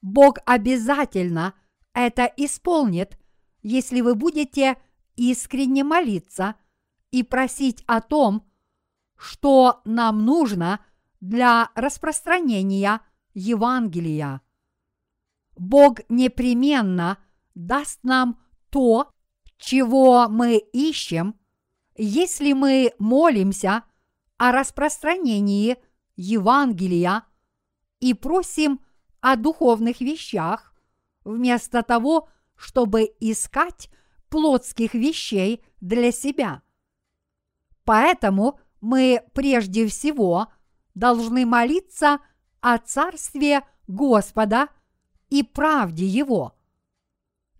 Бог 0.02 0.38
обязательно 0.46 1.54
это 1.94 2.26
исполнит, 2.38 3.18
если 3.62 4.02
вы 4.02 4.16
будете 4.16 4.78
искренне 5.16 5.84
молиться 5.84 6.56
и 7.14 7.22
просить 7.22 7.84
о 7.86 8.02
том, 8.02 8.44
что 9.16 9.82
нам 9.86 10.26
нужно 10.26 10.84
для 11.22 11.70
распространения 11.76 13.02
Евангелия. 13.36 14.42
Бог 15.56 16.00
непременно 16.10 17.20
даст 17.54 18.00
нам 18.04 18.42
то, 18.72 19.12
чего 19.58 20.28
мы 20.28 20.58
ищем, 20.58 21.40
если 21.96 22.54
мы 22.54 22.94
молимся 22.98 23.84
о 24.38 24.52
распространении 24.52 25.78
Евангелия 26.16 27.26
и 28.00 28.16
просим 28.16 28.82
о 29.22 29.36
духовных 29.36 30.02
вещах, 30.02 30.74
вместо 31.24 31.84
того, 31.84 32.28
чтобы 32.56 33.04
искать 33.20 33.92
плотских 34.30 34.96
вещей 34.96 35.64
для 35.80 36.12
себя. 36.12 36.64
Поэтому 37.86 38.60
мы 38.82 39.24
прежде 39.34 39.88
всего 39.88 40.48
должны 40.96 41.46
молиться 41.46 42.20
о 42.62 42.78
Царстве 42.78 43.64
Господа 43.88 44.70
и 45.30 45.44
правде 45.44 46.06
Его. 46.06 46.54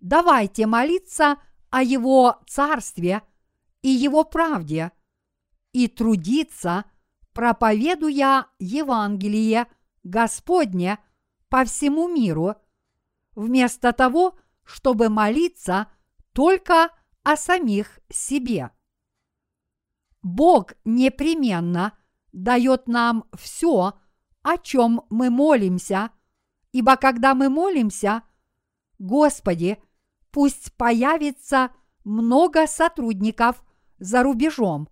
Давайте 0.00 0.66
молиться 0.66 1.36
о 1.70 1.82
Его 1.82 2.38
Царстве 2.46 3.22
и 3.82 3.88
Его 3.88 4.24
правде 4.24 4.92
и 5.72 5.88
трудиться, 5.88 6.84
проповедуя 7.32 8.46
Евангелие 8.58 9.66
Господне 10.04 10.98
по 11.48 11.64
всему 11.64 12.08
миру, 12.08 12.54
вместо 13.34 13.92
того, 13.92 14.38
чтобы 14.62 15.08
молиться 15.08 15.88
только 16.32 16.90
о 17.24 17.36
самих 17.36 17.98
себе. 18.08 18.70
Бог 20.24 20.72
непременно 20.86 21.92
дает 22.32 22.88
нам 22.88 23.26
все, 23.36 23.92
о 24.42 24.56
чем 24.56 25.02
мы 25.10 25.28
молимся, 25.28 26.10
ибо 26.72 26.96
когда 26.96 27.34
мы 27.34 27.50
молимся, 27.50 28.22
Господи, 28.98 29.78
пусть 30.30 30.72
появится 30.76 31.70
много 32.04 32.66
сотрудников 32.66 33.62
за 33.98 34.22
рубежом. 34.22 34.88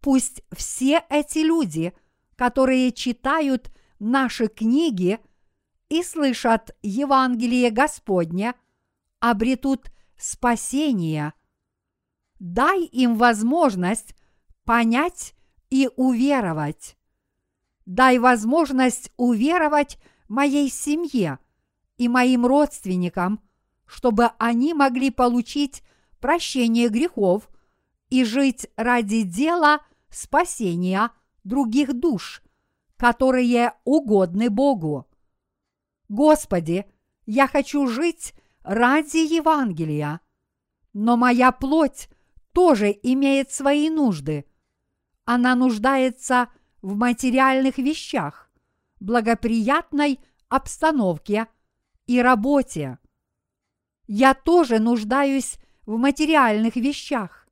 Пусть 0.00 0.42
все 0.52 1.02
эти 1.08 1.38
люди, 1.38 1.94
которые 2.36 2.92
читают 2.92 3.72
наши 3.98 4.48
книги 4.48 5.18
и 5.88 6.02
слышат 6.02 6.76
Евангелие 6.82 7.70
Господне, 7.70 8.54
обретут 9.18 9.90
спасение. 10.18 11.32
Дай 12.38 12.84
им 12.84 13.16
возможность 13.16 14.14
понять 14.64 15.34
и 15.70 15.88
уверовать. 15.96 16.96
Дай 17.86 18.18
возможность 18.18 19.12
уверовать 19.16 19.98
моей 20.28 20.70
семье 20.70 21.38
и 21.96 22.08
моим 22.08 22.46
родственникам, 22.46 23.40
чтобы 23.86 24.30
они 24.38 24.74
могли 24.74 25.10
получить 25.10 25.82
прощение 26.20 26.88
грехов 26.88 27.48
и 28.08 28.24
жить 28.24 28.66
ради 28.76 29.22
дела 29.22 29.80
спасения 30.08 31.10
других 31.44 31.92
душ, 31.92 32.42
которые 32.96 33.74
угодны 33.84 34.48
Богу. 34.48 35.08
Господи, 36.08 36.86
я 37.26 37.48
хочу 37.48 37.86
жить 37.86 38.34
ради 38.62 39.16
Евангелия, 39.16 40.20
но 40.92 41.16
моя 41.16 41.52
плоть 41.52 42.08
тоже 42.52 42.96
имеет 43.02 43.50
свои 43.50 43.90
нужды. 43.90 44.44
Она 45.24 45.54
нуждается 45.54 46.48
в 46.80 46.96
материальных 46.96 47.78
вещах, 47.78 48.50
благоприятной 48.98 50.20
обстановке 50.48 51.46
и 52.06 52.20
работе. 52.20 52.98
Я 54.06 54.34
тоже 54.34 54.78
нуждаюсь 54.78 55.58
в 55.86 55.96
материальных 55.96 56.76
вещах. 56.76 57.48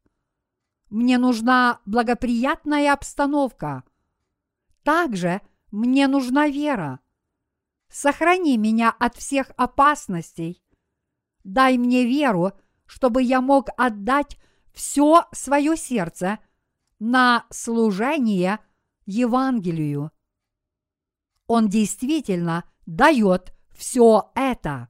Мне 0.89 1.19
нужна 1.19 1.81
благоприятная 1.87 2.93
обстановка. 2.93 3.85
Также 4.83 5.41
мне 5.71 6.09
нужна 6.09 6.49
вера. 6.49 6.99
Сохрани 7.89 8.57
меня 8.57 8.91
от 8.99 9.15
всех 9.17 9.53
опасностей. 9.57 10.63
Дай 11.45 11.79
мне 11.79 12.05
веру, 12.05 12.53
чтобы 12.87 13.23
я 13.23 13.41
мог 13.41 13.69
отдать 13.77 14.37
все 14.73 15.27
свое 15.33 15.77
сердце 15.77 16.41
на 17.01 17.47
служение 17.51 18.61
Евангелию. 19.07 20.13
Он 21.49 21.69
действительно 21.69 22.65
дает 22.87 23.53
все 23.75 24.31
это. 24.37 24.89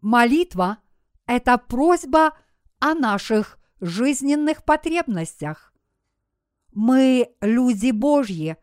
Молитва– 0.00 0.78
это 1.26 1.58
просьба 1.58 2.38
о 2.78 2.94
наших 2.94 3.58
жизненных 3.80 4.64
потребностях. 4.64 5.74
Мы 6.72 7.34
люди 7.40 7.90
Божьи, 7.90 8.56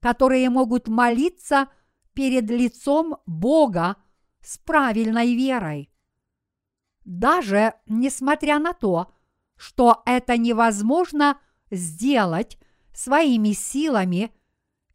которые 0.00 0.50
могут 0.50 0.88
молиться 0.88 1.68
перед 2.14 2.50
лицом 2.50 3.18
Бога 3.26 3.96
с 4.40 4.58
правильной 4.58 5.34
верой. 5.34 5.90
Даже 7.04 7.74
несмотря 7.86 8.58
на 8.58 8.72
то, 8.72 9.12
что 9.56 10.02
это 10.06 10.36
невозможно 10.36 11.38
сделать 11.70 12.58
своими 12.92 13.52
силами 13.52 14.32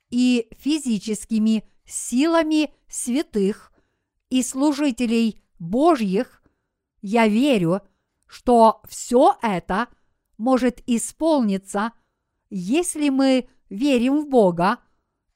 и 0.10 0.48
физическими 0.58 1.64
силами 1.86 2.74
святых 2.88 3.72
и 4.30 4.44
служителей 4.44 5.44
Божьих, 5.60 6.44
я 7.02 7.28
верю, 7.28 7.82
что 8.26 8.82
все 8.88 9.38
это 9.42 9.88
может 10.38 10.82
исполниться, 10.88 11.92
если 12.50 13.10
мы 13.10 13.50
верим 13.70 14.22
в 14.22 14.30
Бога 14.30 14.80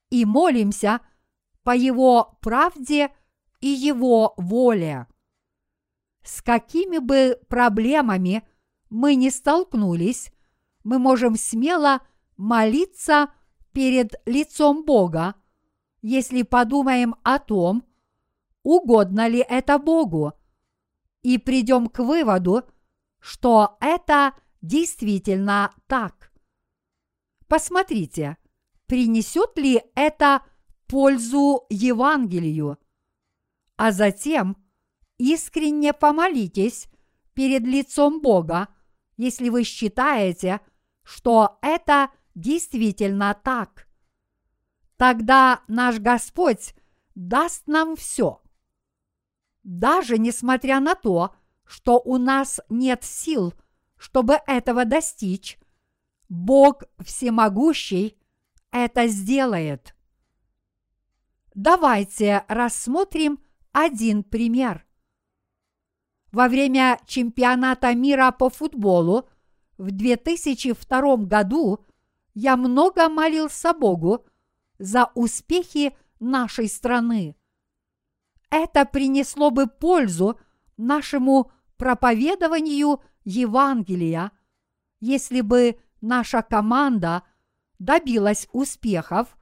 и 0.09 0.25
молимся 0.25 1.01
по 1.63 1.75
Его 1.75 2.37
правде 2.41 3.11
и 3.61 3.67
Его 3.67 4.33
воле. 4.37 5.07
С 6.23 6.41
какими 6.41 6.99
бы 6.99 7.39
проблемами 7.47 8.47
мы 8.89 9.15
не 9.15 9.29
столкнулись, 9.29 10.31
мы 10.83 10.99
можем 10.99 11.35
смело 11.35 12.01
молиться 12.37 13.33
перед 13.71 14.15
лицом 14.25 14.85
Бога, 14.85 15.35
если 16.01 16.43
подумаем 16.43 17.15
о 17.23 17.39
том, 17.39 17.83
угодно 18.63 19.27
ли 19.27 19.39
это 19.39 19.79
Богу, 19.79 20.33
и 21.21 21.37
придем 21.37 21.87
к 21.87 21.99
выводу, 21.99 22.63
что 23.19 23.77
это 23.79 24.33
действительно 24.61 25.73
так. 25.87 26.31
Посмотрите, 27.47 28.37
принесет 28.85 29.57
ли 29.57 29.81
это 29.95 30.43
пользу 30.87 31.65
Евангелию, 31.69 32.77
а 33.77 33.91
затем 33.91 34.57
искренне 35.17 35.93
помолитесь 35.93 36.87
перед 37.33 37.63
лицом 37.63 38.21
Бога, 38.21 38.67
если 39.17 39.49
вы 39.49 39.63
считаете, 39.63 40.61
что 41.03 41.57
это 41.61 42.09
действительно 42.35 43.33
так. 43.33 43.87
Тогда 44.97 45.61
наш 45.67 45.99
Господь 45.99 46.73
даст 47.15 47.67
нам 47.67 47.95
все. 47.95 48.41
Даже 49.63 50.17
несмотря 50.17 50.79
на 50.79 50.95
то, 50.95 51.35
что 51.65 51.99
у 51.99 52.17
нас 52.17 52.59
нет 52.69 53.03
сил, 53.03 53.53
чтобы 53.97 54.39
этого 54.47 54.85
достичь, 54.85 55.57
Бог 56.29 56.83
всемогущий 56.99 58.17
это 58.71 59.07
сделает. 59.07 59.95
Давайте 61.53 62.43
рассмотрим 62.47 63.39
один 63.71 64.23
пример. 64.23 64.85
Во 66.31 66.47
время 66.47 66.99
чемпионата 67.05 67.93
мира 67.93 68.31
по 68.31 68.49
футболу 68.49 69.29
в 69.83 69.91
2002 69.91 71.17
году 71.17 71.85
я 72.33 72.55
много 72.55 73.09
молился 73.09 73.73
Богу 73.73 74.25
за 74.79 75.11
успехи 75.13 75.95
нашей 76.19 76.69
страны. 76.69 77.35
Это 78.49 78.85
принесло 78.85 79.51
бы 79.51 79.67
пользу 79.67 80.39
нашему 80.77 81.51
проповедованию 81.75 83.01
Евангелия, 83.25 84.31
если 85.01 85.41
бы 85.41 85.77
наша 85.99 86.41
команда 86.43 87.23
добилась 87.77 88.47
успехов 88.53 89.37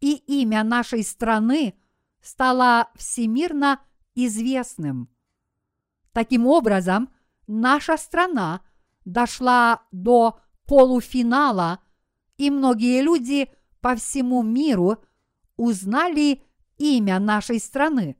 и 0.00 0.14
имя 0.40 0.64
нашей 0.64 1.04
страны 1.04 1.78
стало 2.20 2.90
всемирно 2.96 3.80
известным. 4.16 5.08
Таким 6.12 6.46
образом, 6.46 7.12
наша 7.46 7.96
страна 7.96 8.62
дошла 9.08 9.82
до 9.90 10.38
полуфинала, 10.66 11.80
и 12.36 12.50
многие 12.50 13.00
люди 13.00 13.50
по 13.80 13.96
всему 13.96 14.42
миру 14.42 15.02
узнали 15.56 16.42
имя 16.76 17.18
нашей 17.18 17.58
страны. 17.58 18.16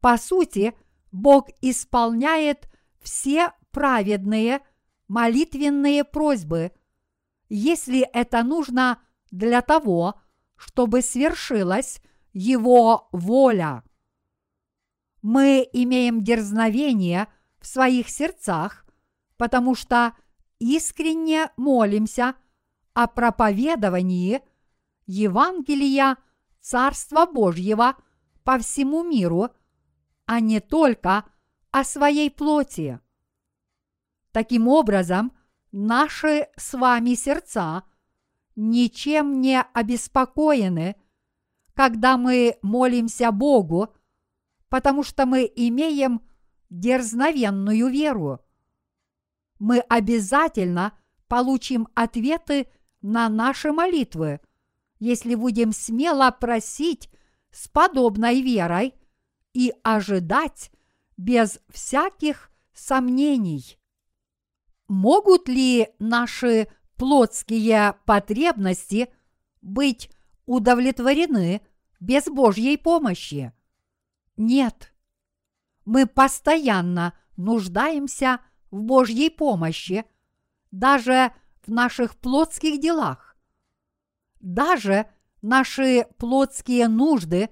По 0.00 0.18
сути, 0.18 0.74
Бог 1.12 1.48
исполняет 1.62 2.68
все 3.00 3.52
праведные 3.70 4.60
молитвенные 5.08 6.04
просьбы, 6.04 6.72
если 7.48 8.00
это 8.00 8.42
нужно 8.42 9.02
для 9.30 9.62
того, 9.62 10.20
чтобы 10.56 11.00
свершилась 11.00 12.02
Его 12.34 13.08
воля. 13.12 13.82
Мы 15.22 15.66
имеем 15.72 16.22
дерзновение 16.22 17.28
в 17.58 17.66
своих 17.66 18.10
сердцах, 18.10 18.84
потому 19.40 19.74
что 19.74 20.12
искренне 20.58 21.50
молимся 21.56 22.34
о 22.92 23.06
проповедовании 23.06 24.42
Евангелия 25.06 26.18
Царства 26.60 27.24
Божьего 27.24 27.96
по 28.44 28.58
всему 28.58 29.02
миру, 29.02 29.48
а 30.26 30.40
не 30.40 30.60
только 30.60 31.24
о 31.70 31.84
своей 31.84 32.30
плоти. 32.30 33.00
Таким 34.30 34.68
образом, 34.68 35.32
наши 35.72 36.48
с 36.58 36.74
вами 36.74 37.14
сердца 37.14 37.84
ничем 38.56 39.40
не 39.40 39.62
обеспокоены, 39.72 40.96
когда 41.72 42.18
мы 42.18 42.58
молимся 42.60 43.32
Богу, 43.32 43.88
потому 44.68 45.02
что 45.02 45.24
мы 45.24 45.50
имеем 45.56 46.20
дерзновенную 46.68 47.88
веру. 47.88 48.44
Мы 49.60 49.80
обязательно 49.80 50.98
получим 51.28 51.86
ответы 51.94 52.66
на 53.02 53.28
наши 53.28 53.72
молитвы, 53.72 54.40
если 54.98 55.34
будем 55.34 55.72
смело 55.72 56.30
просить 56.30 57.10
с 57.52 57.68
подобной 57.68 58.40
верой 58.40 58.94
и 59.52 59.72
ожидать 59.82 60.72
без 61.18 61.60
всяких 61.68 62.50
сомнений. 62.72 63.78
Могут 64.88 65.46
ли 65.46 65.88
наши 65.98 66.68
плотские 66.96 67.96
потребности 68.06 69.12
быть 69.60 70.10
удовлетворены 70.46 71.60
без 72.00 72.24
Божьей 72.24 72.78
помощи? 72.78 73.52
Нет. 74.38 74.94
Мы 75.84 76.06
постоянно 76.06 77.12
нуждаемся 77.36 78.40
в 78.70 78.82
Божьей 78.82 79.30
помощи, 79.30 80.04
даже 80.70 81.32
в 81.62 81.70
наших 81.70 82.16
плотских 82.16 82.80
делах. 82.80 83.36
Даже 84.40 85.06
наши 85.42 86.06
плотские 86.18 86.88
нужды 86.88 87.50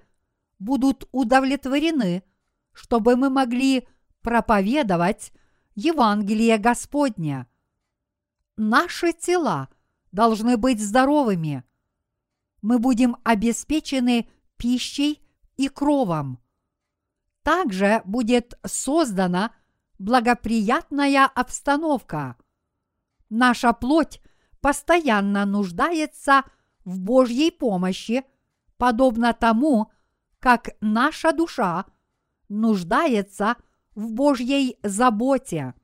будут 0.59 1.09
удовлетворены, 1.13 2.23
чтобы 2.73 3.17
мы 3.17 3.31
могли 3.31 3.87
проповедовать 4.23 5.33
Евангелие 5.75 6.59
Господня. 6.59 7.47
Наши 8.57 9.13
тела 9.13 9.69
должны 10.11 10.57
быть 10.57 10.81
здоровыми. 10.81 11.65
Мы 12.63 12.79
будем 12.79 13.17
обеспечены 13.23 14.29
пищей 14.57 15.23
и 15.57 15.69
кровом. 15.69 16.41
Также 17.43 18.03
будет 18.05 18.59
создана 18.67 19.53
благоприятная 19.99 21.27
обстановка. 21.27 22.37
Наша 23.31 23.73
плоть 23.73 24.21
постоянно 24.61 25.45
нуждается 25.45 26.45
в 26.85 27.01
Божьей 27.01 27.51
помощи, 27.51 28.25
подобно 28.77 29.33
тому, 29.33 29.91
как 30.41 30.71
наша 30.81 31.33
душа 31.33 31.85
нуждается 32.49 33.57
в 33.95 34.13
Божьей 34.13 34.79
заботе. 34.83 35.75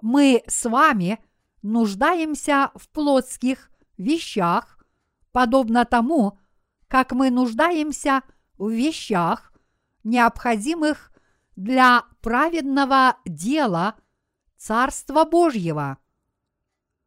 Мы 0.00 0.42
с 0.46 0.68
вами 0.68 1.18
нуждаемся 1.62 2.70
в 2.74 2.88
плотских 2.88 3.70
вещах, 3.96 4.84
подобно 5.32 5.84
тому, 5.84 6.38
как 6.88 7.12
мы 7.12 7.30
нуждаемся 7.30 8.22
в 8.58 8.70
вещах, 8.70 9.52
необходимых 10.04 11.12
для 11.56 12.04
праведного 12.20 13.16
дела 13.24 13.96
Царства 14.56 15.24
Божьего. 15.24 15.98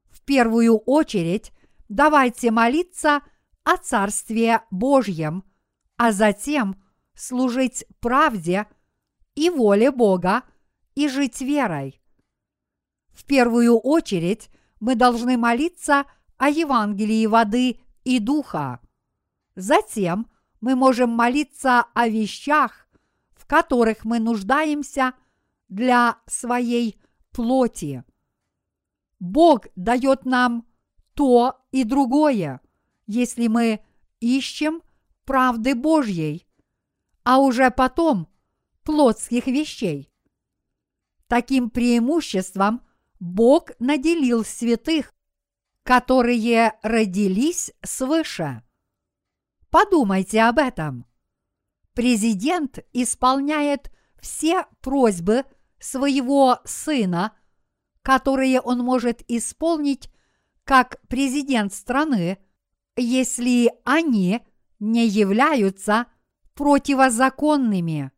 В 0.10 0.22
первую 0.26 0.78
очередь 0.78 1.54
давайте 1.88 2.52
молиться 2.52 3.22
о 3.64 3.78
Царстве 3.78 4.62
Божьем, 4.72 5.44
а 5.98 6.12
затем 6.12 6.82
служить 7.16 7.86
правде 8.00 8.68
и 9.36 9.50
воле 9.50 9.92
Бога 9.92 10.44
и 10.96 11.08
жить 11.08 11.42
верой. 11.42 12.02
В 13.12 13.26
первую 13.26 13.78
очередь 13.78 14.50
мы 14.80 14.96
должны 14.96 15.38
молиться 15.38 16.06
о 16.38 16.50
Евангелии 16.50 17.26
воды 17.26 17.80
и 18.04 18.20
духа. 18.20 18.80
Затем 19.56 20.28
мы 20.62 20.76
можем 20.76 21.10
молиться 21.10 21.86
о 21.94 22.08
вещах, 22.08 22.88
которых 23.50 24.06
мы 24.06 24.20
нуждаемся 24.20 25.14
для 25.70 26.20
своей 26.28 27.02
плоти. 27.32 28.04
Бог 29.20 29.66
дает 29.76 30.24
нам 30.26 30.68
то 31.16 31.60
и 31.72 31.84
другое, 31.84 32.62
если 33.08 33.48
мы 33.48 33.84
ищем 34.20 34.84
правды 35.26 35.74
Божьей, 35.74 36.48
а 37.24 37.40
уже 37.40 37.72
потом 37.72 38.30
плотских 38.84 39.48
вещей. 39.48 40.14
Таким 41.26 41.72
преимуществом 41.72 42.86
Бог 43.20 43.72
наделил 43.80 44.46
святых, 44.46 45.12
которые 45.82 46.74
родились 46.84 47.74
свыше. 47.82 48.62
Подумайте 49.72 50.44
об 50.44 50.60
этом 50.60 51.09
президент 51.94 52.80
исполняет 52.94 53.92
все 54.20 54.66
просьбы 54.82 55.46
своего 55.80 56.60
сына, 56.66 57.34
которые 58.02 58.62
он 58.62 58.80
может 58.80 59.24
исполнить 59.28 60.10
как 60.64 61.02
президент 61.08 61.74
страны, 61.74 62.38
если 62.96 63.72
они 63.86 64.42
не 64.80 65.08
являются 65.08 66.08
противозаконными. 66.54 68.12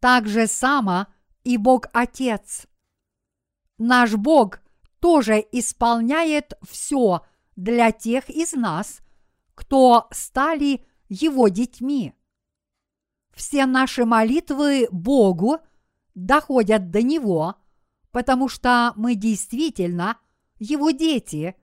Так 0.00 0.26
же 0.28 0.46
само 0.46 1.06
и 1.44 1.56
Бог 1.56 1.86
Отец. 1.92 2.66
Наш 3.78 4.14
Бог 4.14 4.60
тоже 5.00 5.44
исполняет 5.52 6.52
все 6.68 7.22
для 7.56 7.92
тех 7.92 8.28
из 8.28 8.52
нас, 8.52 9.00
кто 9.54 10.08
стали 10.10 10.86
Его 11.08 11.48
детьми 11.48 12.14
все 13.40 13.64
наши 13.64 14.04
молитвы 14.04 14.86
Богу 14.92 15.60
доходят 16.14 16.90
до 16.90 17.00
Него, 17.02 17.54
потому 18.10 18.50
что 18.50 18.92
мы 18.96 19.14
действительно 19.14 20.18
Его 20.58 20.90
дети, 20.90 21.56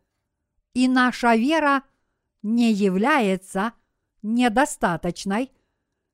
и 0.74 0.88
наша 0.88 1.36
вера 1.36 1.84
не 2.42 2.74
является 2.74 3.74
недостаточной, 4.24 5.52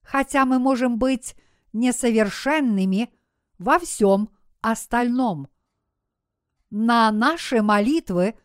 хотя 0.02 0.44
мы 0.44 0.60
можем 0.60 0.98
быть 0.98 1.34
несовершенными 1.72 3.10
во 3.58 3.80
всем 3.80 4.32
остальном. 4.60 5.48
На 6.72 7.10
наши 7.10 7.62
молитвы 7.62 8.36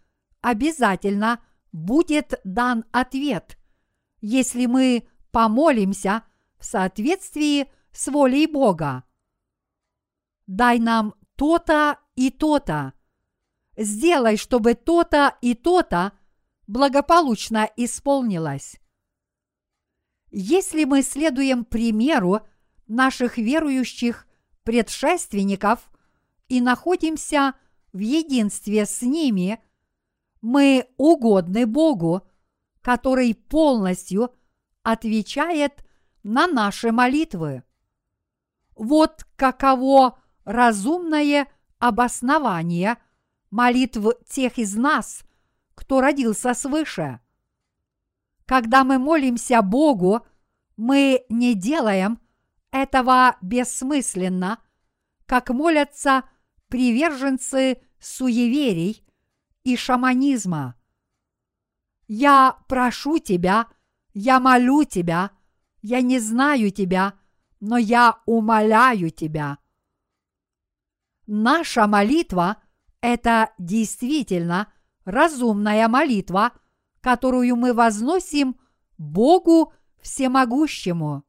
обязательно 0.41 1.41
будет 1.73 2.41
дан 2.45 2.85
ответ, 2.93 3.59
если 4.21 4.66
мы 4.66 5.09
помолимся 5.33 6.23
в 6.59 6.65
соответствии 6.65 7.71
с 7.93 8.09
волей 8.09 8.47
Бога. 8.47 9.05
Дай 10.47 10.79
нам 10.79 11.15
то-то 11.37 11.99
и 12.17 12.31
то-то. 12.31 12.95
Сделай, 13.77 14.37
чтобы 14.37 14.75
то-то 14.75 15.37
и 15.41 15.55
то-то 15.55 16.13
благополучно 16.67 17.71
исполнилось. 17.77 18.81
Если 20.31 20.85
мы 20.85 21.03
следуем 21.03 21.65
примеру 21.65 22.41
наших 22.87 23.39
верующих 23.39 24.27
предшественников 24.63 25.91
и 26.49 26.61
находимся 26.61 27.55
в 27.93 27.99
единстве 27.99 28.85
с 28.85 29.01
ними, 29.03 29.63
мы 30.41 30.89
угодны 30.97 31.67
Богу, 31.67 32.23
который 32.83 33.35
полностью 33.35 34.35
отвечает 34.83 35.85
на 36.23 36.47
наши 36.47 36.93
молитвы. 36.93 37.62
Вот 38.77 39.27
каково 39.37 40.19
разумное 40.45 41.49
обоснование 41.79 42.97
молитв 43.51 44.07
тех 44.29 44.59
из 44.59 44.77
нас, 44.77 45.23
кто 45.75 46.01
родился 46.01 46.55
свыше. 46.55 47.21
Когда 48.47 48.85
мы 48.85 48.99
молимся 48.99 49.62
Богу, 49.62 50.27
мы 50.77 51.25
не 51.29 51.55
делаем 51.55 52.21
этого 52.71 53.37
бессмысленно, 53.43 54.59
как 55.27 55.51
молятся 55.51 56.25
приверженцы 56.69 57.83
суеверий 58.01 59.05
и 59.64 59.77
шаманизма. 59.77 60.77
Я 62.07 62.57
прошу 62.69 63.19
тебя, 63.19 63.66
я 64.14 64.41
молю 64.41 64.85
тебя, 64.85 65.31
я 65.83 66.01
не 66.01 66.18
знаю 66.18 66.70
тебя, 66.70 67.18
но 67.61 67.76
я 67.76 68.20
умоляю 68.26 69.11
тебя. 69.11 69.59
Наша 71.26 71.87
молитва– 71.87 72.62
это 73.01 73.53
действительно 73.59 74.72
разумная 75.05 75.89
молитва, 75.89 76.53
которую 77.01 77.57
мы 77.57 77.72
возносим 77.74 78.59
Богу 78.97 79.72
Всемогущему. 80.01 81.24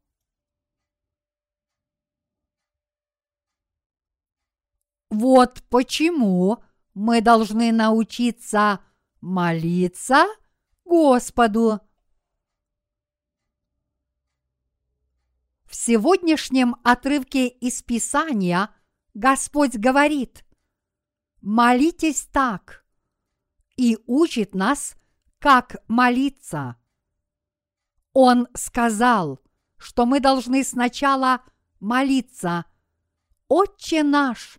Вот 5.10 5.64
почему 5.70 6.64
мы 6.94 7.22
должны 7.22 7.72
научиться 7.72 8.80
молиться 9.22 10.28
Господу. 10.86 11.82
В 15.70 15.76
сегодняшнем 15.76 16.78
отрывке 16.84 17.48
из 17.48 17.84
Писания 17.84 18.72
Господь 19.14 19.76
говорит, 19.76 20.44
молитесь 21.42 22.24
так, 22.34 22.84
и 23.78 24.00
учит 24.08 24.56
нас, 24.56 24.96
как 25.38 25.76
молиться. 25.88 26.76
Он 28.14 28.48
сказал, 28.56 29.40
что 29.78 30.08
мы 30.08 30.20
должны 30.20 30.64
сначала 30.64 31.44
молиться 31.80 32.66
«Отче 33.48 34.02
наш, 34.02 34.58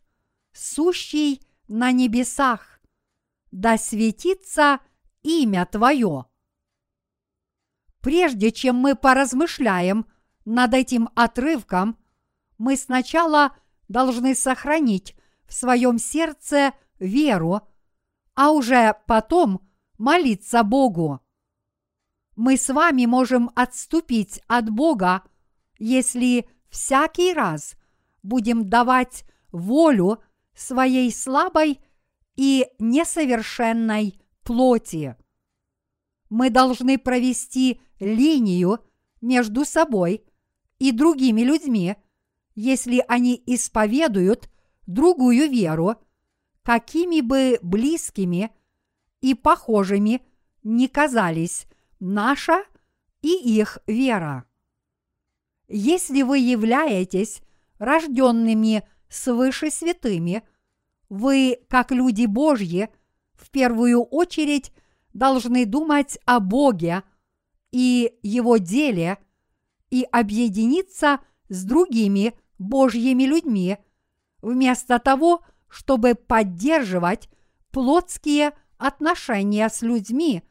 сущий 0.52 1.42
на 1.66 1.90
небесах, 1.90 2.80
да 3.50 3.78
светится 3.78 4.78
имя 5.24 5.66
Твое». 5.66 6.26
Прежде 7.98 8.52
чем 8.52 8.76
мы 8.76 8.94
поразмышляем 8.94 10.06
над 10.50 10.74
этим 10.74 11.08
отрывком, 11.14 11.96
мы 12.58 12.76
сначала 12.76 13.56
должны 13.86 14.34
сохранить 14.34 15.14
в 15.46 15.54
своем 15.54 15.98
сердце 15.98 16.72
веру, 16.98 17.60
а 18.34 18.50
уже 18.50 18.96
потом 19.06 19.60
молиться 19.96 20.64
Богу. 20.64 21.20
Мы 22.34 22.56
с 22.56 22.68
вами 22.68 23.06
можем 23.06 23.52
отступить 23.54 24.40
от 24.48 24.70
Бога, 24.70 25.22
если 25.78 26.48
всякий 26.68 27.32
раз 27.32 27.76
будем 28.24 28.68
давать 28.68 29.24
волю 29.52 30.20
своей 30.54 31.12
слабой 31.12 31.80
и 32.34 32.66
несовершенной 32.80 34.20
плоти. 34.42 35.16
Мы 36.28 36.50
должны 36.50 36.98
провести 36.98 37.80
линию 38.00 38.80
между 39.20 39.64
собой 39.64 40.24
и 40.80 40.90
другими 40.90 41.42
людьми, 41.42 41.94
если 42.56 43.04
они 43.06 43.40
исповедуют 43.46 44.50
другую 44.86 45.48
веру, 45.48 45.94
какими 46.62 47.20
бы 47.20 47.60
близкими 47.62 48.50
и 49.20 49.34
похожими 49.34 50.22
не 50.64 50.88
казались 50.88 51.66
наша 52.00 52.64
и 53.22 53.28
их 53.28 53.78
вера. 53.86 54.46
Если 55.68 56.22
вы 56.22 56.38
являетесь 56.38 57.42
рожденными 57.78 58.82
свыше 59.08 59.70
святыми, 59.70 60.42
вы, 61.08 61.58
как 61.68 61.92
люди 61.92 62.26
Божьи, 62.26 62.88
в 63.34 63.50
первую 63.50 64.02
очередь 64.02 64.72
должны 65.12 65.66
думать 65.66 66.18
о 66.24 66.40
Боге 66.40 67.02
и 67.70 68.18
Его 68.22 68.56
деле 68.56 69.18
и 69.90 70.04
объединиться 70.10 71.20
с 71.48 71.64
другими 71.64 72.34
Божьими 72.58 73.24
людьми, 73.24 73.78
вместо 74.40 74.98
того, 74.98 75.44
чтобы 75.68 76.14
поддерживать 76.14 77.28
плотские 77.70 78.52
отношения 78.78 79.68
с 79.68 79.82
людьми, 79.82 80.42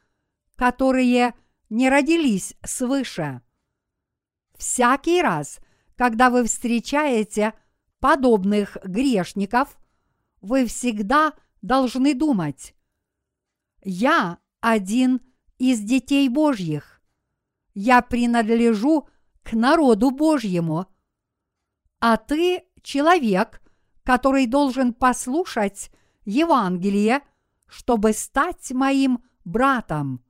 которые 0.56 1.34
не 1.70 1.90
родились 1.90 2.56
свыше. 2.64 3.42
Всякий 4.58 5.22
раз, 5.22 5.60
когда 5.96 6.30
вы 6.30 6.44
встречаете 6.44 7.54
подобных 8.00 8.78
грешников, 8.84 9.78
вы 10.42 10.66
всегда 10.66 11.34
должны 11.62 12.14
думать, 12.14 12.76
я 13.84 14.40
один 14.62 15.22
из 15.58 15.80
детей 15.80 16.28
Божьих, 16.30 17.02
я 17.74 18.02
принадлежу 18.02 19.08
к 19.50 19.54
народу 19.54 20.12
Божьему, 20.12 20.86
а 22.00 22.18
ты 22.18 22.66
человек, 22.84 23.62
который 24.04 24.45
должен 24.45 24.93
послушать 24.93 25.89
Евангелие, 26.24 27.22
чтобы 27.66 28.14
стать 28.14 28.72
моим 28.72 29.24
братом. 29.45 30.24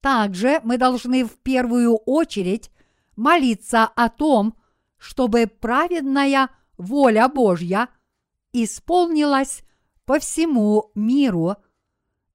Также 0.00 0.60
мы 0.62 0.78
должны 0.78 1.24
в 1.24 1.36
первую 1.38 1.96
очередь 1.96 2.70
молиться 3.16 3.84
о 3.84 4.08
том, 4.08 4.56
чтобы 4.98 5.48
праведная 5.48 6.50
воля 6.78 7.28
Божья 7.28 7.88
исполнилась 8.52 9.62
по 10.04 10.20
всему 10.20 10.92
миру 10.94 11.56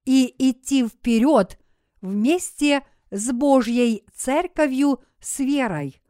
и 0.04 0.34
идти 0.50 0.86
вперед 0.86 1.58
вместе 2.02 2.84
с 3.10 3.32
Божьей 3.32 4.04
церковью 4.14 5.00
с 5.22 5.38
верой. 5.38 6.02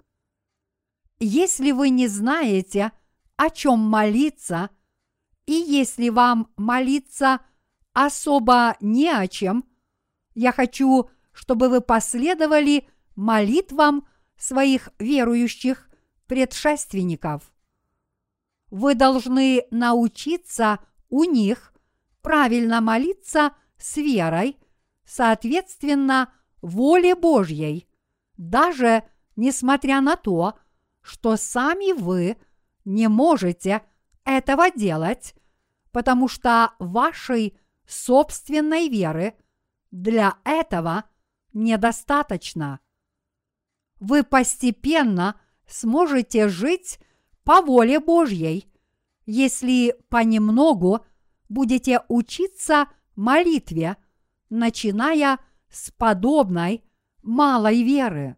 Если 1.20 1.70
вы 1.70 1.90
не 1.90 2.08
знаете, 2.08 2.90
о 3.36 3.50
чем 3.50 3.78
молиться, 3.78 4.70
и 5.46 5.52
если 5.52 6.08
вам 6.08 6.50
молиться 6.56 7.40
особо 7.92 8.76
не 8.80 9.10
о 9.10 9.28
чем, 9.28 9.64
я 10.34 10.52
хочу, 10.52 11.10
чтобы 11.32 11.68
вы 11.68 11.80
последовали 11.80 12.88
молитвам 13.14 14.08
своих 14.36 14.88
верующих 14.98 15.88
предшественников. 16.26 17.52
Вы 18.70 18.94
должны 18.94 19.66
научиться 19.70 20.78
у 21.10 21.24
них 21.24 21.74
правильно 22.22 22.80
молиться 22.80 23.52
с 23.76 23.96
верой, 23.98 24.56
соответственно, 25.04 26.32
воле 26.62 27.14
Божьей, 27.14 27.86
даже 28.37 29.05
несмотря 29.37 30.01
на 30.01 30.16
то, 30.16 30.59
что 31.01 31.37
сами 31.37 31.93
вы 31.93 32.37
не 32.85 33.09
можете 33.09 33.83
этого 34.24 34.70
делать, 34.70 35.35
потому 35.91 36.28
что 36.28 36.72
вашей 36.78 37.59
собственной 37.87 38.89
веры 38.89 39.35
для 39.91 40.39
этого 40.45 41.05
недостаточно. 41.53 42.80
Вы 44.01 44.24
постепенно 44.24 45.41
сможете 45.66 46.49
жить 46.49 46.99
по 47.45 47.61
воле 47.61 48.01
Божьей, 48.01 48.68
если 49.26 49.97
понемногу 50.09 51.05
будете 51.49 52.01
учиться 52.09 52.87
молитве, 53.14 53.97
начиная 54.49 55.39
с 55.70 55.91
подобной 55.91 56.85
малой 57.22 57.82
веры. 57.82 58.36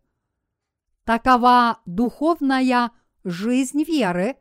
Такова 1.04 1.80
духовная 1.86 2.90
жизнь 3.24 3.82
веры, 3.82 4.36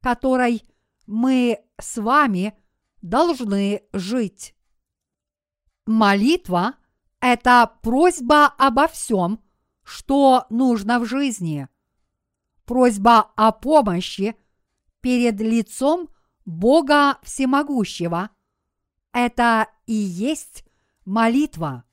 которой 0.00 0.62
мы 1.06 1.60
с 1.80 1.96
вами 2.00 2.56
должны 3.02 3.82
жить. 3.92 4.54
Молитва– 5.86 6.74
это 7.20 7.72
просьба 7.82 8.46
обо 8.46 8.88
всем, 8.88 9.42
что 9.82 10.46
нужно 10.50 10.98
в 10.98 11.06
жизни. 11.06 11.68
Просьба 12.64 13.20
о 13.36 13.52
помощи 13.52 14.36
перед 15.00 15.40
лицом 15.40 16.08
Бога 16.44 17.18
Всемогущего– 17.22 18.30
это 19.12 19.68
и 19.86 19.94
есть 19.94 20.64
молитва. 21.04 21.85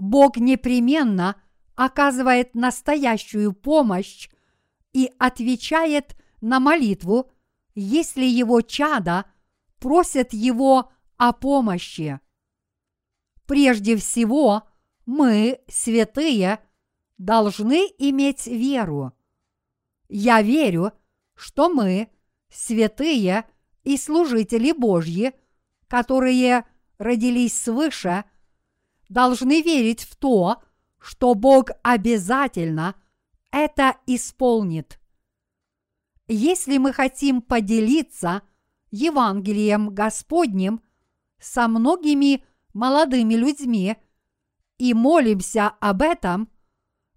Бог 0.00 0.38
непременно 0.38 1.36
оказывает 1.74 2.54
настоящую 2.54 3.52
помощь 3.52 4.30
и 4.94 5.12
отвечает 5.18 6.16
на 6.40 6.58
молитву, 6.58 7.30
если 7.74 8.24
его 8.24 8.62
чада 8.62 9.26
просят 9.78 10.32
его 10.32 10.90
о 11.18 11.32
помощи. 11.32 12.18
Прежде 13.44 13.96
всего, 13.96 14.62
мы, 15.04 15.60
святые, 15.68 16.60
должны 17.18 17.86
иметь 17.98 18.46
веру. 18.46 19.12
Я 20.08 20.40
верю, 20.40 20.92
что 21.34 21.68
мы, 21.68 22.08
святые 22.50 23.44
и 23.84 23.98
служители 23.98 24.72
Божьи, 24.72 25.34
которые 25.88 26.64
родились 26.98 27.60
свыше, 27.60 28.24
должны 29.10 29.60
верить 29.60 30.04
в 30.04 30.16
то, 30.16 30.62
что 30.98 31.34
Бог 31.34 31.70
обязательно 31.82 32.94
это 33.50 33.96
исполнит. 34.06 34.98
Если 36.28 36.78
мы 36.78 36.92
хотим 36.92 37.42
поделиться 37.42 38.42
Евангелием 38.92 39.92
Господним 39.92 40.80
со 41.40 41.66
многими 41.66 42.44
молодыми 42.72 43.34
людьми 43.34 43.96
и 44.78 44.94
молимся 44.94 45.68
об 45.80 46.02
этом, 46.02 46.48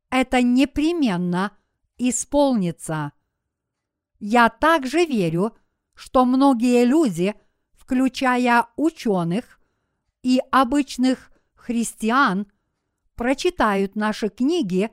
это 0.09 0.41
непременно 0.41 1.55
исполнится. 1.97 3.11
Я 4.19 4.49
также 4.49 5.05
верю, 5.05 5.55
что 5.93 6.25
многие 6.25 6.85
люди, 6.85 7.35
включая 7.73 8.67
ученых 8.77 9.59
и 10.23 10.41
обычных 10.49 11.32
христиан, 11.63 12.47
прочитают 13.15 13.95
наши 13.95 14.29
книги 14.29 14.91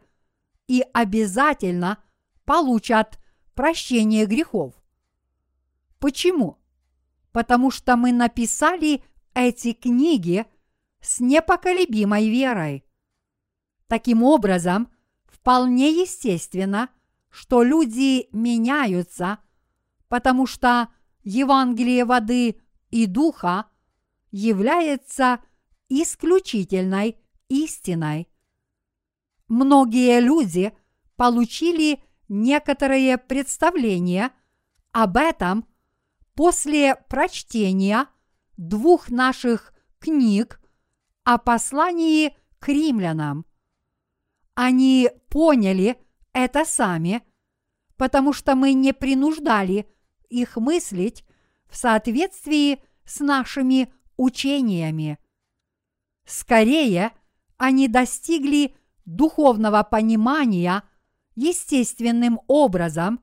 и 0.68 0.84
обязательно 0.92 1.98
получат 2.44 3.18
прощение 3.54 4.26
грехов. 4.26 4.74
Почему? 5.98 6.58
Потому 7.32 7.70
что 7.70 7.96
мы 7.96 8.12
написали 8.12 9.02
эти 9.34 9.72
книги 9.72 10.46
с 11.00 11.18
непоколебимой 11.20 12.28
верой. 12.28 12.84
Таким 13.88 14.22
образом, 14.22 14.92
вполне 15.26 15.90
естественно, 15.90 16.88
что 17.30 17.62
люди 17.62 18.28
меняются, 18.32 19.38
потому 20.08 20.46
что 20.46 20.88
Евангелие 21.22 22.04
воды 22.04 22.60
и 22.90 23.06
духа 23.06 23.66
является 24.30 25.40
исключительной 25.90 27.18
истиной. 27.48 28.28
Многие 29.48 30.20
люди 30.20 30.72
получили 31.16 32.02
некоторые 32.28 33.18
представления 33.18 34.30
об 34.92 35.16
этом 35.16 35.66
после 36.34 36.94
прочтения 37.08 38.06
двух 38.56 39.10
наших 39.10 39.74
книг 39.98 40.60
о 41.24 41.36
послании 41.38 42.36
к 42.58 42.68
римлянам. 42.68 43.44
Они 44.54 45.10
поняли 45.28 45.98
это 46.32 46.64
сами, 46.64 47.22
потому 47.96 48.32
что 48.32 48.54
мы 48.54 48.72
не 48.72 48.92
принуждали 48.92 49.90
их 50.28 50.56
мыслить 50.56 51.24
в 51.68 51.76
соответствии 51.76 52.82
с 53.04 53.20
нашими 53.20 53.92
учениями. 54.16 55.18
Скорее, 56.24 57.12
они 57.56 57.88
достигли 57.88 58.74
духовного 59.04 59.82
понимания 59.82 60.82
естественным 61.34 62.40
образом, 62.46 63.20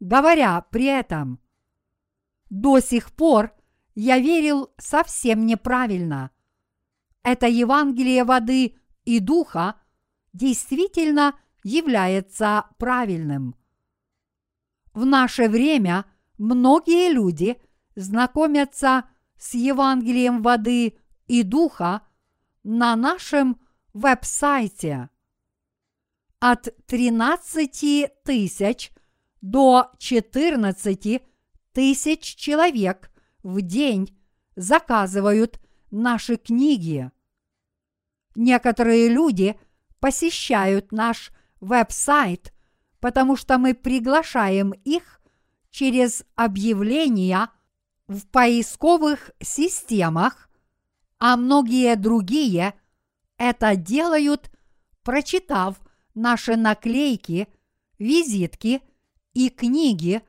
говоря 0.00 0.60
при 0.70 0.84
этом. 0.84 1.40
До 2.50 2.80
сих 2.80 3.12
пор 3.12 3.54
я 3.94 4.18
верил 4.18 4.70
совсем 4.78 5.46
неправильно. 5.46 6.30
Это 7.22 7.46
Евангелие 7.46 8.24
воды 8.24 8.76
и 9.04 9.20
духа 9.20 9.76
действительно 10.32 11.38
является 11.62 12.66
правильным. 12.78 13.54
В 14.92 15.06
наше 15.06 15.48
время 15.48 16.04
многие 16.36 17.12
люди 17.12 17.60
знакомятся 17.94 19.04
с 19.38 19.54
Евангелием 19.54 20.42
воды 20.42 20.98
и 21.26 21.42
духа 21.42 22.02
на 22.64 22.96
нашем 22.96 23.60
веб-сайте. 23.92 25.10
От 26.40 26.68
13 26.86 28.10
тысяч 28.24 28.90
до 29.40 29.92
14 29.98 31.22
тысяч 31.72 32.36
человек 32.36 33.10
в 33.42 33.60
день 33.60 34.18
заказывают 34.56 35.60
наши 35.90 36.36
книги. 36.36 37.10
Некоторые 38.34 39.08
люди 39.08 39.58
посещают 40.00 40.90
наш 40.90 41.32
веб-сайт, 41.60 42.52
потому 43.00 43.36
что 43.36 43.58
мы 43.58 43.74
приглашаем 43.74 44.72
их 44.84 45.20
через 45.70 46.24
объявления 46.34 47.48
в 48.08 48.26
поисковых 48.26 49.30
системах, 49.40 50.48
а 51.24 51.36
многие 51.36 51.94
другие 51.94 52.74
это 53.36 53.76
делают, 53.76 54.50
прочитав 55.04 55.80
наши 56.16 56.56
наклейки, 56.56 57.46
визитки 57.96 58.82
и 59.32 59.48
книги, 59.48 60.22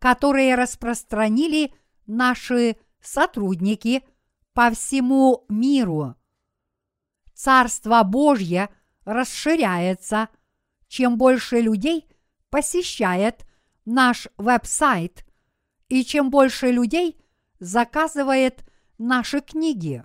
которые 0.00 0.56
распространили 0.56 1.72
наши 2.08 2.76
сотрудники 3.00 4.02
по 4.52 4.72
всему 4.72 5.44
миру. 5.48 6.16
Царство 7.34 8.02
Божье 8.02 8.68
расширяется, 9.04 10.28
чем 10.88 11.18
больше 11.18 11.60
людей 11.60 12.08
посещает 12.50 13.46
наш 13.84 14.26
веб-сайт 14.38 15.24
и 15.88 16.04
чем 16.04 16.30
больше 16.30 16.72
людей 16.72 17.16
заказывает 17.60 18.64
наши 18.98 19.40
книги. 19.40 20.04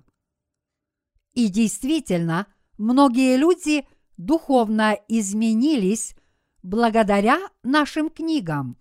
И 1.38 1.50
действительно, 1.50 2.48
многие 2.80 3.38
люди 3.38 3.88
духовно 4.18 4.98
изменились 5.08 6.16
благодаря 6.64 7.38
нашим 7.62 8.10
книгам. 8.10 8.76